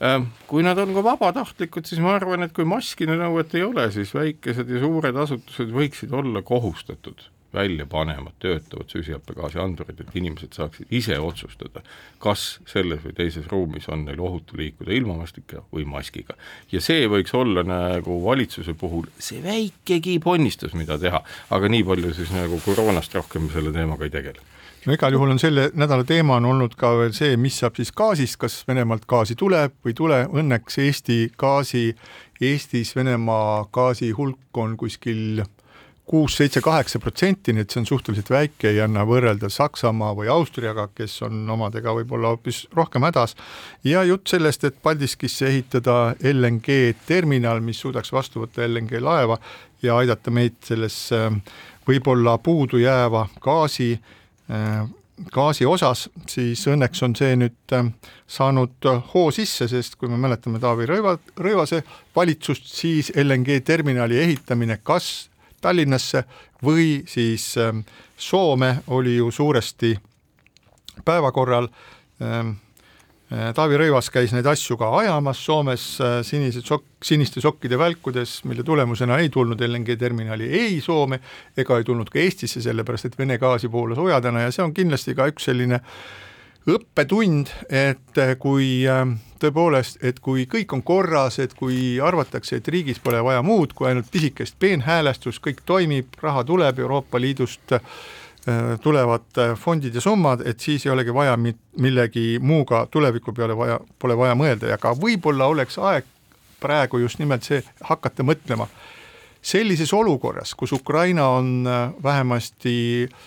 [0.02, 0.22] äh,.
[0.50, 4.14] kui nad on ka vabatahtlikud, siis ma arvan, et kui maskide nõuet ei ole, siis
[4.14, 10.90] väikesed ja suured asutused võiksid olla kohustatud välja panema töötavad süsihappegaasi andurid, et inimesed saaksid
[10.90, 11.82] ise otsustada,
[12.22, 16.34] kas selles või teises ruumis on neil ohutu liikuda ilma maskita või maskiga.
[16.72, 22.14] ja see võiks olla nagu valitsuse puhul see väikegi ponnistus, mida teha, aga nii palju
[22.14, 24.50] siis nagu koroonast rohkem selle teemaga ei tegele.
[24.82, 27.92] No igal juhul on selle nädala teema on olnud ka veel see, mis saab siis
[27.94, 31.92] gaasist, kas Venemaalt gaasi tuleb või ei tule, õnneks Eesti gaasi,
[32.42, 35.44] Eestis Venemaa gaasi hulk on kuskil
[36.06, 40.30] kuus, seitse, kaheksa protsenti, nii et see on suhteliselt väike, ei anna võrrelda Saksamaa või
[40.32, 43.36] Austriaga, kes on omadega võib-olla hoopis rohkem hädas.
[43.84, 49.38] ja jutt sellest, et Paldiskisse ehitada LNG terminal, mis suudaks vastu võtta LNG laeva
[49.82, 50.98] ja aidata meid selles
[51.86, 53.94] võib-olla puudujääva gaasi
[55.32, 57.74] gaasi osas, siis õnneks on see nüüd
[58.26, 61.82] saanud hoo sisse, sest kui me mäletame Taavi Rõiva, Rõivase
[62.16, 65.28] valitsust, siis LNG terminali ehitamine kas
[65.62, 66.24] Tallinnasse
[66.64, 67.84] või siis ähm,
[68.16, 69.94] Soome oli ju suuresti
[71.04, 71.68] päevakorral.
[72.22, 72.54] Ähm,
[73.32, 78.40] äh, Taavi Rõivas käis neid asju ka ajamas Soomes äh, sinised sokk, siniste sokkide välkudes,
[78.44, 81.20] mille tulemusena ei tulnud LNG terminali ei Soome
[81.56, 85.16] ega ei tulnud ka Eestisse, sellepärast et Vene gaasi voolas ojadena ja see on kindlasti
[85.18, 85.82] ka üks selline
[86.68, 89.04] õppetund, et äh, kui äh,
[89.42, 93.88] tõepoolest, et kui kõik on korras, et kui arvatakse, et riigis pole vaja muud kui
[93.90, 97.82] ainult pisikest peenhäälestust, kõik toimib, raha tuleb Euroopa Liidust, äh,
[98.82, 103.80] tulevad äh, fondid ja summad, et siis ei olegi vaja millegi muuga tuleviku peale vaja,
[103.98, 104.70] pole vaja mõelda.
[104.72, 106.08] Ja ka võib-olla oleks aeg
[106.62, 108.68] praegu just nimelt see, hakata mõtlema.
[109.42, 112.76] Sellises olukorras, kus Ukraina on äh, vähemasti
[113.08, 113.22] ähm,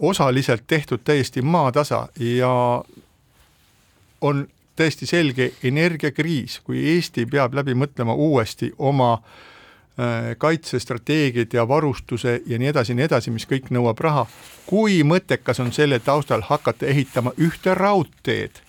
[0.00, 2.82] osaliselt tehtud täiesti maatasa ja
[4.20, 12.40] on täiesti selge energiakriis, kui Eesti peab läbi mõtlema uuesti oma äh, kaitsestrateegiad ja varustuse
[12.46, 14.26] ja nii edasi ja nii edasi, mis kõik nõuab raha,
[14.66, 18.62] kui mõttekas on selle taustal hakata ehitama ühte raudteed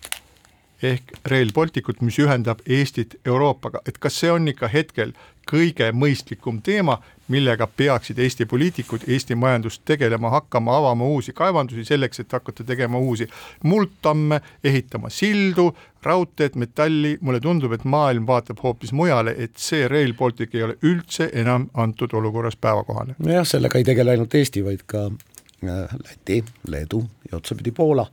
[0.83, 5.13] ehk Rail Balticut, mis ühendab Eestit Euroopaga, et kas see on ikka hetkel
[5.49, 12.19] kõige mõistlikum teema, millega peaksid Eesti poliitikud Eesti majandust tegelema hakkama, avama uusi kaevandusi selleks,
[12.19, 13.27] et hakata tegema uusi
[13.63, 15.69] muldtamme, ehitama sildu,
[16.03, 20.77] raudteed, metalli, mulle tundub, et maailm vaatab hoopis mujale, et see Rail Baltic ei ole
[20.83, 23.17] üldse enam antud olukorras päevakohane.
[23.19, 28.07] nojah, sellega ei tegele ainult Eesti, vaid ka äh, Läti, Leedu ja otsapidi Poola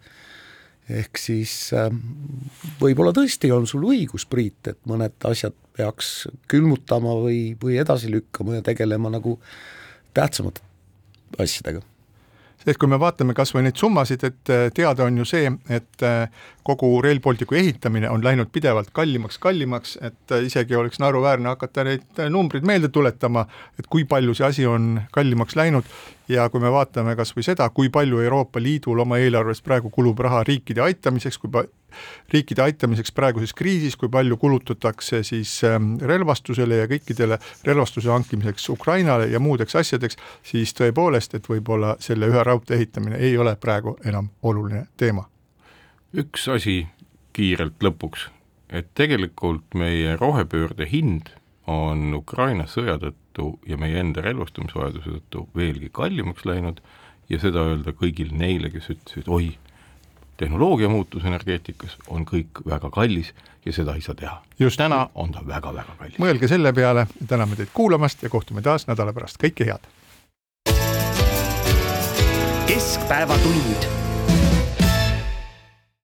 [0.90, 1.88] ehk siis äh,
[2.80, 8.60] võib-olla tõesti on sul õigus, Priit, et mõned asjad peaks külmutama või, või edasi lükkama
[8.60, 9.38] ja tegelema nagu
[10.14, 10.62] tähtsamate
[11.40, 11.82] asjadega.
[12.64, 16.04] Sest kui me vaatame kas või neid summasid, et äh, teada on ju see, et
[16.06, 21.52] äh, kogu Rail Balticu ehitamine on läinud pidevalt kallimaks, kallimaks, et äh, isegi oleks naeruväärne
[21.52, 23.46] hakata neid numbreid meelde tuletama,
[23.78, 25.88] et kui palju see asi on kallimaks läinud
[26.28, 30.20] ja kui me vaatame kas või seda, kui palju Euroopa Liidul oma eelarvest praegu kulub
[30.24, 31.66] raha riikide aitamiseks, kui pa-,
[32.32, 39.28] riikide aitamiseks praeguses kriisis, kui palju kulutatakse siis ähm, relvastusele ja kõikidele relvastuse hankimiseks Ukrainale
[39.32, 44.32] ja muudeks asjadeks, siis tõepoolest, et võib-olla selle ühe raudtee ehitamine ei ole praegu enam
[44.42, 45.28] oluline teema.
[46.14, 46.84] Üks asi
[47.34, 48.28] kiirelt lõpuks,
[48.70, 51.32] et tegelikult meie rohepöörde hind
[51.70, 56.80] on Ukraina sõja tõttu ja meie enda relvastumisvajaduse tõttu veelgi kallimaks läinud
[57.30, 59.56] ja seda öelda kõigil neile, kes ütlesid, oi,
[60.38, 63.32] tehnoloogia muutus energeetikas on kõik väga kallis
[63.64, 64.38] ja seda ei saa teha.
[64.76, 66.18] täna on ta väga-väga kallis.
[66.18, 69.90] mõelge selle peale, täname teid kuulamast ja kohtume taas nädala pärast, kõike head!
[72.66, 74.03] keskpäevatund